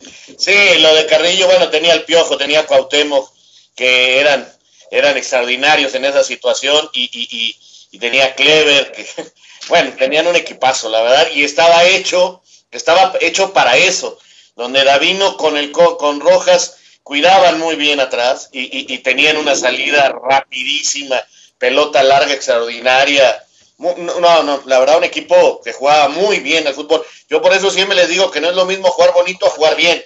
[0.00, 3.30] Sí, lo de Carrillo, bueno, tenía el Piojo, tenía Cuauhtémoc,
[3.74, 4.46] que eran,
[4.92, 7.56] eran extraordinarios en esa situación y, y,
[7.90, 9.06] y, tenía Clever, que,
[9.68, 14.18] bueno, tenían un equipazo, la verdad, y estaba hecho, estaba hecho para eso,
[14.54, 20.10] donde Davino con el con Rojas cuidaban muy bien atrás y, y tenían una salida
[20.10, 21.20] rapidísima,
[21.56, 23.42] pelota larga extraordinaria.
[23.78, 23.96] No,
[24.42, 27.04] no, la verdad un equipo que jugaba muy bien al fútbol.
[27.28, 29.74] Yo por eso siempre les digo que no es lo mismo jugar bonito a jugar
[29.74, 30.04] bien.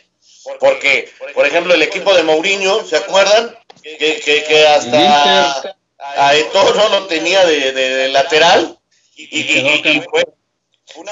[0.60, 3.56] Porque, por ejemplo, el equipo de Mourinho, ¿se acuerdan?
[3.98, 8.78] Que, que, hasta a Eto'o no lo tenía de, lateral
[9.14, 10.26] y, fue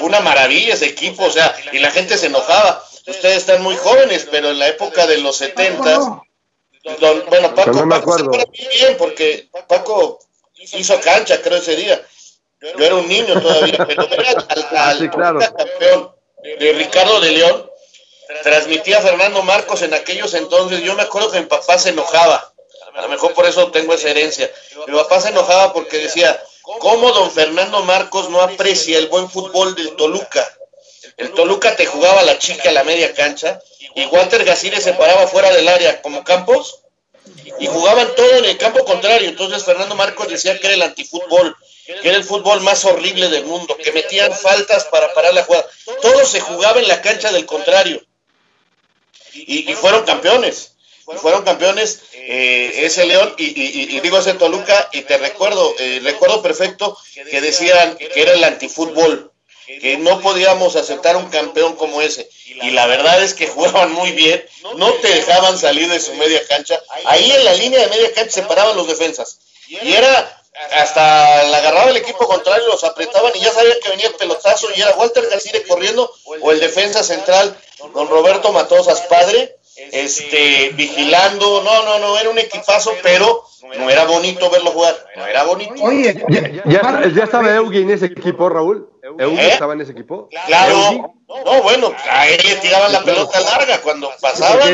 [0.01, 2.83] una maravilla ese equipo, o sea, y la gente se enojaba.
[3.07, 5.99] Ustedes están muy jóvenes, pero en la época de los setentas,
[7.29, 8.31] bueno, Paco, no me acuerdo.
[8.51, 10.19] bien porque Paco
[10.55, 12.05] hizo cancha, creo, ese día.
[12.61, 16.11] Yo era un niño todavía, pero era al, campeón
[16.43, 17.71] de Ricardo de León,
[18.43, 20.81] transmitía Fernando Marcos en aquellos entonces.
[20.81, 22.53] Yo me acuerdo que mi papá se enojaba.
[22.95, 24.49] A lo mejor por eso tengo esa herencia.
[24.87, 26.41] Mi papá se enojaba porque decía,
[26.79, 30.49] ¿cómo don Fernando Marcos no aprecia el buen fútbol del Toluca?
[31.17, 33.61] El Toluca te jugaba la chica a la media cancha
[33.95, 36.81] y Walter Gacire se paraba fuera del área como campos
[37.59, 39.29] y jugaban todo en el campo contrario.
[39.29, 43.45] Entonces Fernando Marcos decía que era el antifútbol, que era el fútbol más horrible del
[43.45, 45.67] mundo, que metían faltas para parar la jugada.
[46.01, 48.01] Todo se jugaba en la cancha del contrario
[49.33, 50.74] y, fueron campeones.
[51.21, 56.97] Fueron campeones eh, ese León y, digo ese Toluca y te recuerdo, eh, recuerdo perfecto
[57.13, 59.31] que decían que era el antifútbol,
[59.65, 62.29] que no podíamos aceptar un campeón como ese.
[62.45, 64.43] Y la verdad es que jugaban muy bien,
[64.75, 66.81] no te dejaban salir de su media cancha.
[67.05, 69.39] Ahí en la línea de media cancha se paraban los defensas.
[69.67, 70.41] Y era
[70.71, 74.67] hasta la agarraba el equipo contrario, los apretaban y ya sabían que venía el pelotazo
[74.75, 77.57] y era Walter García corriendo o el defensa central,
[77.93, 83.43] don Roberto Matosas padre, este, vigilando, no, no, no, era un equipazo, pero
[83.77, 85.73] no era bonito verlo jugar, no era bonito.
[85.81, 88.89] Oye, ya, ya, estaba Eugi en ese equipo, Raúl.
[89.17, 89.49] ¿Eugi ¿Eh?
[89.49, 90.29] estaba en ese equipo?
[90.47, 94.69] Claro, no, bueno, a él le tiraban la pelota larga cuando pasaba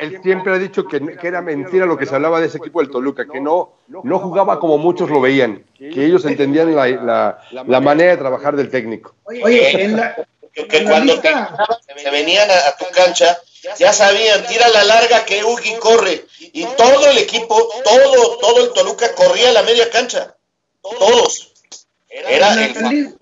[0.00, 2.90] él siempre ha dicho que, era mentira lo que se hablaba de ese equipo del
[2.90, 8.12] Toluca, que no, no jugaba como muchos lo veían, que ellos entendían la, la, manera
[8.12, 9.14] de trabajar del técnico.
[9.24, 10.16] Oye, en la,
[10.52, 13.38] que cuando se venían a, tu cancha,
[13.78, 18.72] ya sabían, tira la larga que Ugi corre, y todo el equipo, todo, todo el
[18.72, 20.36] Toluca corría a la media cancha,
[20.80, 21.52] todos.
[22.08, 23.14] Era el,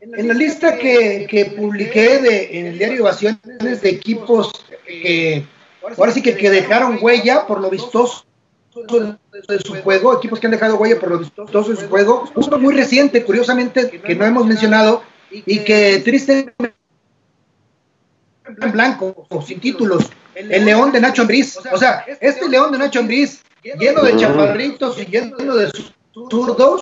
[0.00, 4.52] en la lista que, que publiqué de, en el diario Ovaciones de equipos
[4.86, 5.44] que
[5.96, 8.24] ahora sí que, que dejaron huella por lo vistoso
[8.74, 12.58] de su juego, equipos que han dejado huella por lo vistoso de su juego, uno
[12.58, 16.75] muy reciente, curiosamente, que no hemos mencionado y que tristemente
[18.48, 21.58] en blanco, sin títulos, el León de Nacho Ambriz.
[21.72, 25.70] O sea, este León de Nacho Ambriz, lleno de chaparritos y lleno de
[26.12, 26.80] zurdos,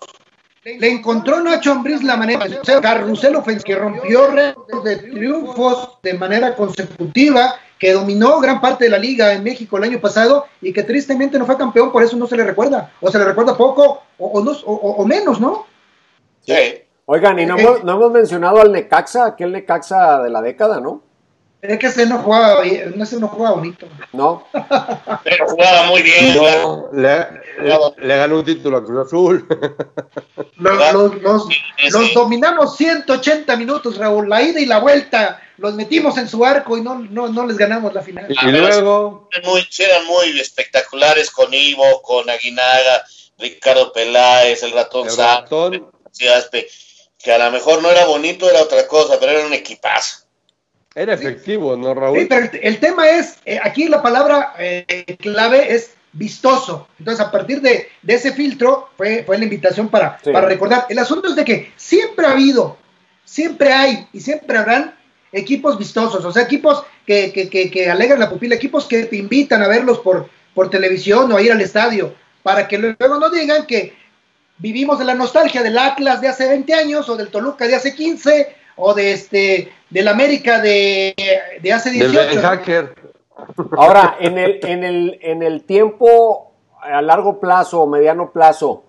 [0.63, 6.13] le encontró Nacho Ambriz la manera, o sea, carrusel que rompió récords de triunfos de
[6.15, 10.73] manera consecutiva, que dominó gran parte de la liga en México el año pasado y
[10.73, 13.55] que tristemente no fue campeón, por eso no se le recuerda, o se le recuerda
[13.55, 15.65] poco o, no, o, menos, ¿no?
[16.41, 16.81] Sí.
[17.05, 20.79] Oigan, y no, eh, hemos, no hemos mencionado al Necaxa, aquel Necaxa de la década,
[20.79, 21.03] ¿no?
[21.67, 23.87] Es que ese no jugaba, ese no jugaba bonito.
[24.13, 24.47] No.
[25.23, 26.37] Pero jugaba muy bien.
[26.93, 29.47] le, ganó un título a Cruz Azul.
[30.57, 34.29] Los, dominamos 180 minutos, Raúl.
[34.29, 35.41] La ida y la vuelta.
[35.57, 38.25] Los metimos en su arco y no, no, les ganamos la final.
[38.29, 39.29] Y, luego.
[39.31, 43.03] Eran muy, espectaculares con Ivo, con Aguinaga,
[43.37, 45.85] Ricardo Peláez, el ratón, el
[47.25, 50.24] que a lo mejor no era bonito, era otra cosa, pero era un equipazo.
[50.95, 52.19] Era efectivo, ¿no, Raúl?
[52.19, 56.87] Sí, pero el, tema es, eh, aquí la palabra eh, clave es vistoso.
[56.97, 60.85] Entonces, a partir de, ese filtro fue, fue la invitación para, para recordar.
[60.89, 62.77] El asunto es de que siempre ha habido,
[63.25, 64.95] siempre hay y siempre habrán
[65.33, 69.61] equipos vistosos, o sea, equipos que, que, que, alegran la pupila, equipos que te invitan
[69.61, 73.65] a verlos por, por televisión o a ir al estadio, para que luego no digan
[73.65, 73.93] que
[74.57, 77.93] vivimos de la nostalgia del Atlas de hace 20 años o del Toluca de hace
[77.93, 81.15] 15 o de este del América de,
[81.61, 82.41] de hace 18.
[82.41, 82.95] hacker.
[83.77, 86.51] Ahora, en el, en, el, en el tiempo
[86.81, 88.83] a largo plazo o mediano plazo,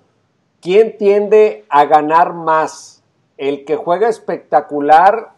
[0.60, 3.02] ¿quién tiende a ganar más?
[3.36, 5.32] ¿El que juega espectacular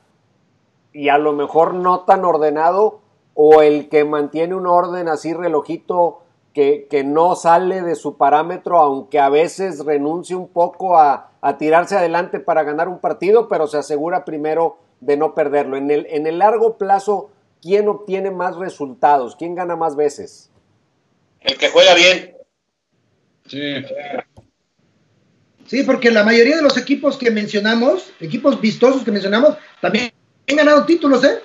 [0.93, 3.01] y a lo mejor no tan ordenado
[3.35, 6.23] o el que mantiene un orden así relojito
[6.53, 11.59] que, que no sale de su parámetro, aunque a veces renuncie un poco a, a
[11.59, 15.76] tirarse adelante para ganar un partido, pero se asegura primero de no perderlo.
[15.76, 17.30] En el, en el largo plazo,
[17.62, 19.36] ¿quién obtiene más resultados?
[19.36, 20.51] ¿Quién gana más veces?
[21.41, 22.34] El que juega bien.
[23.47, 23.74] Sí.
[25.66, 30.12] Sí, porque la mayoría de los equipos que mencionamos, equipos vistosos que mencionamos, también
[30.49, 31.41] han ganado títulos, ¿eh?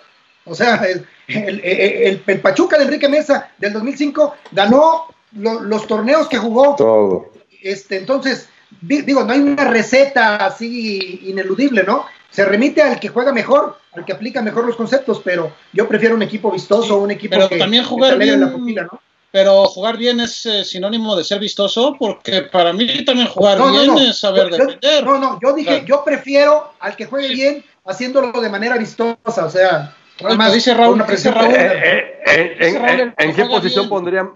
[0.45, 5.87] O sea, el, el, el, el Pachuca de Enrique Mesa del 2005 ganó lo, los
[5.87, 6.75] torneos que jugó.
[6.75, 7.31] Todo.
[7.61, 8.49] Este, entonces,
[8.81, 12.05] digo, no hay una receta así ineludible, ¿no?
[12.29, 16.15] Se remite al que juega mejor, al que aplica mejor los conceptos, pero yo prefiero
[16.15, 18.99] un equipo vistoso, un equipo pero que también jugar bien, la pupila, ¿no?
[19.31, 23.71] Pero jugar bien es eh, sinónimo de ser vistoso, porque para mí también jugar No,
[23.71, 23.99] bien no.
[23.99, 25.03] es saber Yo- defender.
[25.03, 25.85] No, no, yo dije, Claro.
[25.85, 29.95] yo prefiero al que juegue bien haciéndolo de manera vistosa, o sea, nada
[30.29, 31.29] Oye, más dice Raúl, dice.
[31.29, 33.89] Eh, eh, en, Raúl, en- en qué posición bien.
[33.89, 34.29] pondrían?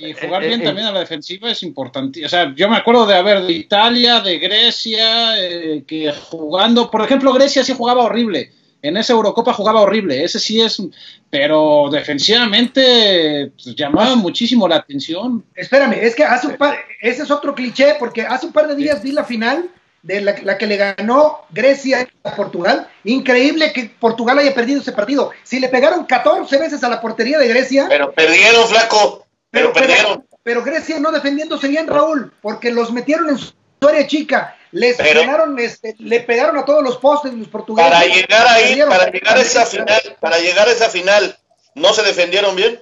[0.00, 2.24] Y jugar Eh, bien eh, también a la defensiva es importante.
[2.24, 7.02] O sea, yo me acuerdo de haber de Italia, de Grecia, eh, que jugando, por
[7.02, 8.52] ejemplo, Grecia sí jugaba horrible.
[8.82, 10.82] En esa Eurocopa jugaba horrible, ese sí es,
[11.30, 15.42] pero defensivamente pues, llamaba muchísimo la atención.
[15.54, 18.76] Espérame, es que hace un par, ese es otro cliché, porque hace un par de
[18.76, 19.70] días vi la final
[20.02, 22.86] de la, la que le ganó Grecia a Portugal.
[23.04, 25.30] Increíble que Portugal haya perdido ese partido.
[25.44, 29.23] Si le pegaron 14 veces a la portería de Grecia, Pero perdieron, flaco.
[29.54, 30.26] Pero, pero, perdieron.
[30.42, 33.52] pero Grecia no defendiéndose bien, Raúl, porque los metieron en su
[33.88, 37.90] área chica, les Pero- pegaron, este, le pegaron a todos los postes los portugueses.
[37.90, 38.88] Para llegar ahí, Perdieron.
[38.90, 41.38] para llegar a esa final, para llegar a esa final,
[41.74, 42.80] ¿no se defendieron bien?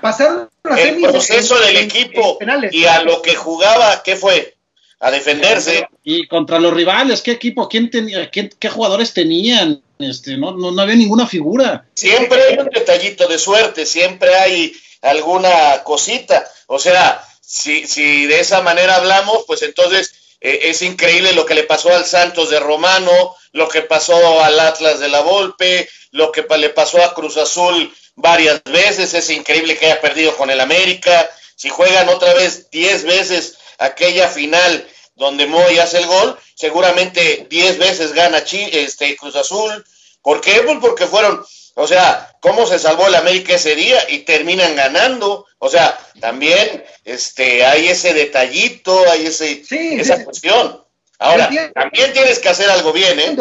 [0.00, 4.16] Pasaron a El proceso en- del en- equipo en y a lo que jugaba, ¿qué
[4.16, 4.54] fue?
[5.00, 5.86] A defenderse.
[6.02, 7.68] Y contra los rivales, ¿qué equipo?
[7.68, 8.30] ¿Quién tenía?
[8.30, 9.82] ¿Qué, qué jugadores tenían?
[9.98, 11.84] Este, no, no, no había ninguna figura.
[11.94, 14.74] Siempre hay un detallito de suerte, siempre hay
[15.04, 16.50] alguna cosita.
[16.66, 21.54] O sea, si, si de esa manera hablamos, pues entonces eh, es increíble lo que
[21.54, 26.32] le pasó al Santos de Romano, lo que pasó al Atlas de la Volpe, lo
[26.32, 29.14] que le pasó a Cruz Azul varias veces.
[29.14, 31.30] Es increíble que haya perdido con el América.
[31.56, 34.86] Si juegan otra vez 10 veces aquella final
[35.16, 39.84] donde Moy hace el gol, seguramente 10 veces gana Chi- este, Cruz Azul.
[40.22, 40.62] ¿Por qué?
[40.62, 41.44] Pues porque fueron,
[41.74, 45.46] o sea, cómo se salvó el América ese día y terminan ganando.
[45.58, 50.80] O sea, también este, hay ese detallito, hay ese, Sí, esa sí, cuestión.
[51.18, 53.36] Ahora, también tienes que hacer algo bien, ¿eh?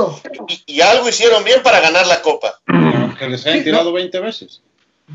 [0.48, 2.60] Y, y algo hicieron bien para ganar la copa.
[2.68, 3.94] Aunque les hayan Sí, tirado no.
[3.94, 4.62] 20 veces.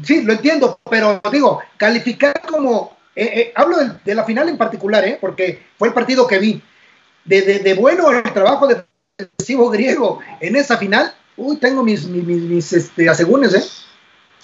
[0.05, 4.59] Sí, lo entiendo, pero digo, calificar como, eh, eh, hablo de, de la final en
[4.59, 5.19] particular, ¿eh?
[5.21, 6.63] porque fue el partido que vi,
[7.25, 12.25] de, de, de bueno el trabajo defensivo griego en esa final, uy, tengo mis, mis,
[12.25, 13.65] mis, mis, este, asegúnes, ¿eh?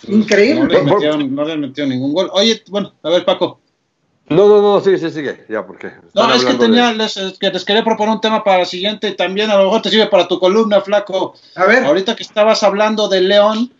[0.09, 0.63] Increíble.
[0.83, 2.31] No por- metieron, no les metieron ningún gol.
[2.33, 3.61] Oye, bueno, a ver, Paco.
[4.29, 5.45] No, no, no, sigue, sigue, sigue.
[5.51, 5.93] Ya, porque.
[6.15, 8.65] No, es que de- tenía, les, es que les quería proponer un tema para la
[8.65, 11.35] siguiente y también a lo mejor te sirve para tu columna, Flaco.
[11.55, 13.71] A ver, Ahorita que estabas hablando de León,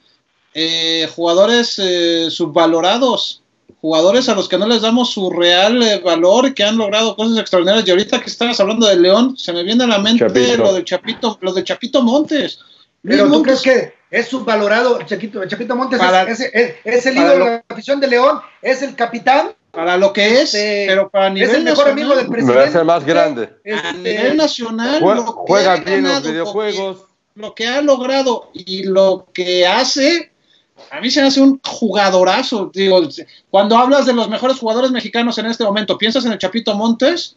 [0.53, 3.43] eh, jugadores eh, subvalorados,
[3.81, 7.17] jugadores a los que no les damos su real eh, valor y que han logrado
[7.17, 7.87] cosas extraordinarias.
[7.89, 10.57] Y ahorita que estabas hablando de León, se me viene a la mente Chapito.
[10.63, 12.61] lo de Chapito, lo de Chapito Montes.
[13.05, 16.75] Luis pero tú Montes, crees que es subvalorado, Chapito, Chapito Montes Para- es, es- es-
[16.85, 20.41] es el ídolo lo- de la afición de León, es el capitán, para lo que
[20.41, 22.61] es, este, pero para nivel es el mejor nacional, amigo del Me presidente.
[22.61, 23.51] parece el más grande.
[23.65, 26.97] Este, a nivel nacional, Jue- lo que juega ha bien los videojuegos.
[26.97, 30.31] Lo que, lo que ha logrado y lo que hace,
[30.93, 32.71] a mí se me hace un jugadorazo.
[32.73, 33.01] Digo,
[33.51, 37.37] cuando hablas de los mejores jugadores mexicanos en este momento, ¿piensas en el Chapito Montes?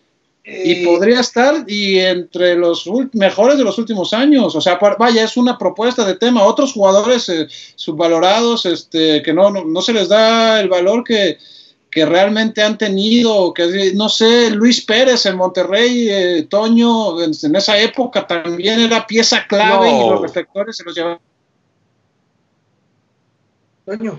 [0.50, 4.56] Y eh, podría estar y entre los mejores de los últimos años.
[4.56, 6.46] O sea, vaya, es una propuesta de tema.
[6.46, 11.38] Otros jugadores eh, subvalorados, este, que no, no, no se les da el valor que,
[11.92, 13.54] que realmente han tenido.
[13.54, 19.06] Que no sé, Luis Pérez en Monterrey, eh, Toño, en, en esa época también era
[19.06, 20.06] pieza clave No.
[20.06, 21.20] y los reflectores se los llevaban.
[23.86, 24.18] Toño,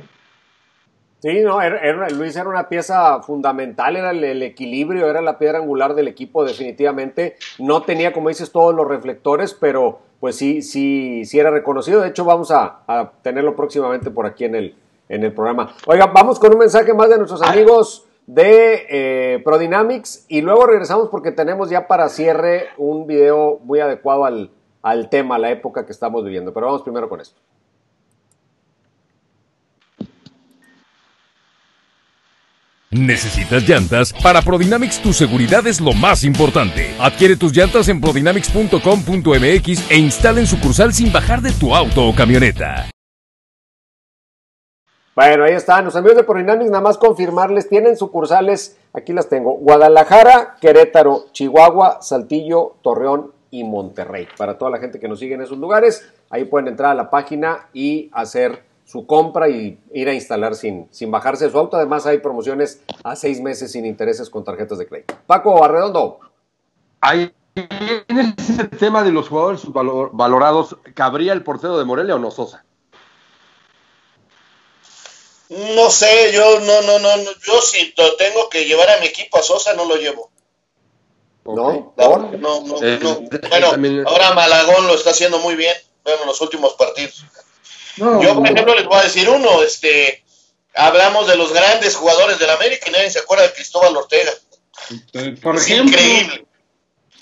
[1.21, 5.37] Sí, no, era- era- Luis era una pieza fundamental, era el, el equilibrio, era la
[5.39, 7.37] piedra angular del equipo definitivamente.
[7.59, 12.01] No tenía, como dices, todos los reflectores, pero pues sí, sí, sí era reconocido.
[12.01, 14.77] De hecho, vamos a, a tenerlo próximamente por aquí en el,
[15.09, 15.75] en el programa.
[15.87, 21.09] Oiga, vamos con un mensaje más de nuestros amigos de eh, Prodynamics y luego regresamos
[21.09, 24.51] porque tenemos ya para cierre un video muy adecuado al,
[24.83, 26.53] al tema, a la época que estamos viviendo.
[26.53, 27.41] Pero vamos primero con esto.
[32.91, 34.15] ¿Necesitas llantas?
[34.15, 36.95] Para Prodynamics tu seguridad es lo más importante.
[36.99, 42.15] Adquiere tus llantas en prodynamics.com.mx e instala en sucursal sin bajar de tu auto o
[42.15, 42.89] camioneta.
[45.15, 45.85] Bueno, ahí están.
[45.85, 51.99] Los amigos de Prodynamics, nada más confirmarles, tienen sucursales, aquí las tengo, Guadalajara, Querétaro, Chihuahua,
[52.01, 54.29] Saltillo, Torreón y Monterrey.
[54.39, 57.11] Para toda la gente que nos sigue en esos lugares, ahí pueden entrar a la
[57.11, 61.77] página y hacer su compra y ir a instalar sin, sin bajarse de su auto.
[61.77, 65.15] Además, hay promociones a seis meses sin intereses con tarjetas de crédito.
[65.27, 66.21] Paco Arredondo.
[67.03, 72.19] Ahí, en ese tema de los jugadores valor- valorados, ¿cabría el portero de Morelia o
[72.19, 72.65] no, Sosa?
[75.51, 79.39] No sé, yo no, no, no, no, yo si tengo que llevar a mi equipo
[79.39, 80.31] a Sosa, no lo llevo.
[81.45, 81.95] ¿No?
[81.97, 82.81] No, no, no, no.
[82.81, 85.75] de- Bueno, también- ahora Malagón lo está haciendo muy bien,
[86.05, 87.25] bueno, en los últimos partidos.
[87.99, 90.25] No, Yo, por ejemplo, les voy a decir uno, este,
[90.75, 94.33] hablamos de los grandes jugadores del América y nadie se acuerda de Cristóbal Ortega.
[95.43, 96.45] Por es ejemplo, increíble,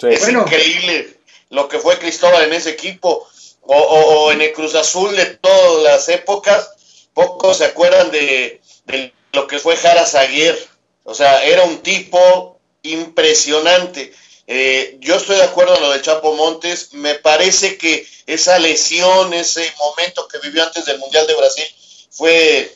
[0.01, 0.07] Sí.
[0.09, 0.43] es Bueno.
[0.43, 1.17] increíble
[1.51, 3.27] lo que fue Cristóbal en ese equipo,
[3.63, 6.71] o, o- o en el Cruz Azul de todas las épocas,
[7.15, 10.57] pocos se acuerdan de, de lo que fue Jara Zaguer,
[11.05, 14.13] o sea, era un tipo impresionante.
[14.47, 19.35] Eh, yo estoy de acuerdo en lo de Chapo Montes, me parece que esa lesión,
[19.35, 21.65] ese momento que vivió antes del Mundial de Brasil
[22.11, 22.73] fue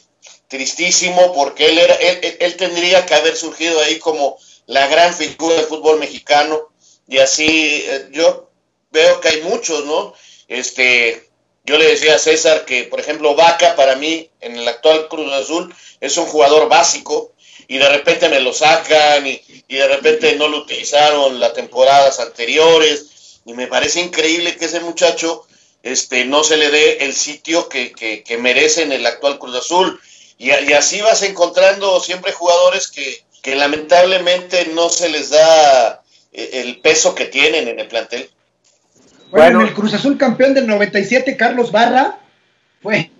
[0.49, 5.55] tristísimo porque él, era, él, él- tendría que haber surgido ahí como la gran figura
[5.57, 6.61] del fútbol mexicano.
[7.09, 8.51] Y así eh, yo
[8.91, 10.15] veo que hay muchos, ¿no?
[10.49, 11.29] Este,
[11.65, 15.33] yo le decía a César que, por ejemplo, Vaca para mí en el actual Cruz
[15.33, 17.33] Azul es un jugador básico
[17.71, 22.19] y de repente me lo sacan y, y de repente no lo utilizaron las temporadas
[22.19, 25.47] anteriores y me parece increíble que ese muchacho
[25.85, 29.55] este, no se le dé el sitio que, que, que merece en el actual Cruz
[29.55, 30.01] Azul
[30.37, 36.03] y, así vas encontrando siempre jugadores que, que lamentablemente no se les da
[36.33, 38.29] eh, el peso que tienen en el plantel.
[39.31, 39.61] Bueno, Bueno.
[39.61, 42.19] en el Cruz Azul campeón del 97, Carlos Barra,
[42.83, 43.13] fue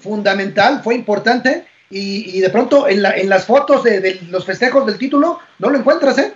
[0.00, 1.69] fundamental, fue importante.
[1.90, 5.40] Y, y de pronto en, la- en las fotos de, de los festejos del título
[5.58, 6.34] no lo encuentras, ¿eh?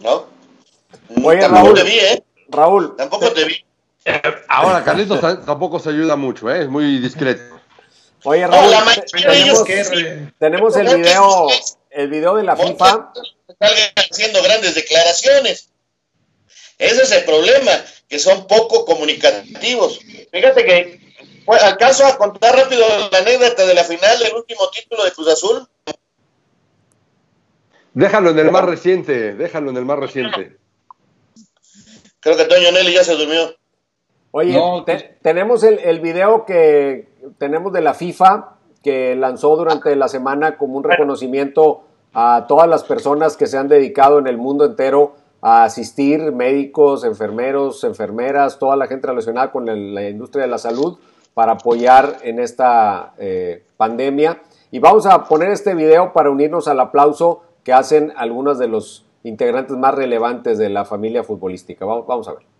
[0.00, 0.26] ¿no?
[1.22, 1.74] Oye, Tampoco Raúl.
[1.78, 2.22] te vi, ¿eh?
[2.48, 3.64] Raúl, Tampoco te vi.
[4.48, 6.62] Ahora, Carlitos ta- tampoco se ayuda mucho, ¿eh?
[6.62, 7.42] es muy discreto.
[8.24, 10.32] oye Raúl, la te- mayoría de ellos tenemos, que sí.
[10.38, 11.48] tenemos el video,
[11.90, 13.12] el video de la FIFA.
[13.58, 15.68] salgan haciendo grandes declaraciones.
[16.76, 17.70] Ese es el problema,
[18.08, 20.00] que son poco comunicativos.
[20.32, 21.03] Fíjate que
[21.46, 25.28] pues, alcanzo a contar rápido la anécdota de la final del último título de Cruz
[25.28, 25.68] Azul.
[27.92, 30.56] Déjalo en el más reciente, déjalo en el más reciente.
[32.20, 33.54] Creo que Toño Nelly ya se durmió.
[34.32, 39.94] Oye, No, te- tenemos el, el video que tenemos de la FIFA que lanzó durante
[39.94, 44.38] la semana como un reconocimiento a todas las personas que se han dedicado en el
[44.38, 50.42] mundo entero a asistir, médicos, enfermeros, enfermeras, toda la gente relacionada con el- la industria
[50.44, 50.98] de la salud
[51.34, 54.40] para apoyar en esta eh, pandemia.
[54.70, 59.06] Y vamos a poner este video para unirnos al aplauso que hacen algunos de los
[59.24, 61.84] integrantes más relevantes de la familia futbolística.
[61.84, 62.53] Vamos, vamos a ver.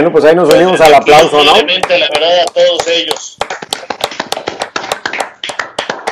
[0.00, 1.52] Bueno, pues ahí nos unimos al aplauso, ¿no?
[1.52, 3.36] La verdad, a todos ellos.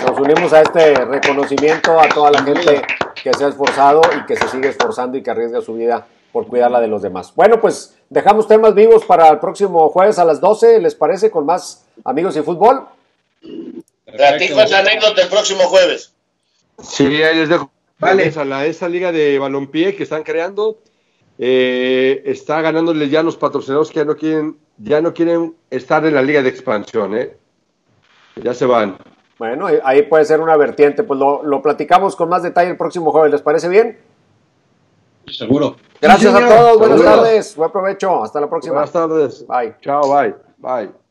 [0.06, 2.82] Nos unimos a este reconocimiento a toda la gente
[3.14, 6.48] que se ha esforzado y que se sigue esforzando y que arriesga su vida por
[6.48, 7.32] cuidarla de los demás.
[7.34, 11.30] Bueno, pues dejamos temas vivos para el próximo jueves a las 12, ¿les parece?
[11.30, 12.86] Con más amigos y fútbol.
[14.04, 16.12] Platico esa anécdota el próximo jueves.
[16.82, 17.70] Sí, ahí les dejo.
[17.98, 18.26] Vale.
[18.26, 20.76] Esa, la, esa liga de balompié que están creando
[21.38, 26.14] eh, está ganándole ya los patrocinadores que ya no quieren, ya no quieren estar en
[26.14, 27.36] la liga de expansión, ¿eh?
[28.42, 28.96] Ya se van.
[29.38, 31.04] Bueno, ahí- puede ser una vertiente.
[31.04, 33.98] Pues lo, lo platicamos con más detalle el próximo jueves, ¿les parece bien?
[35.28, 35.76] Seguro.
[36.00, 37.22] Gracias a todos, buenas Saludos.
[37.24, 38.74] tardes, buen provecho, hasta la próxima.
[38.74, 39.46] Buenas tardes.
[39.46, 39.74] Bye.
[39.80, 40.34] Chao, bye.
[40.58, 41.07] Bye.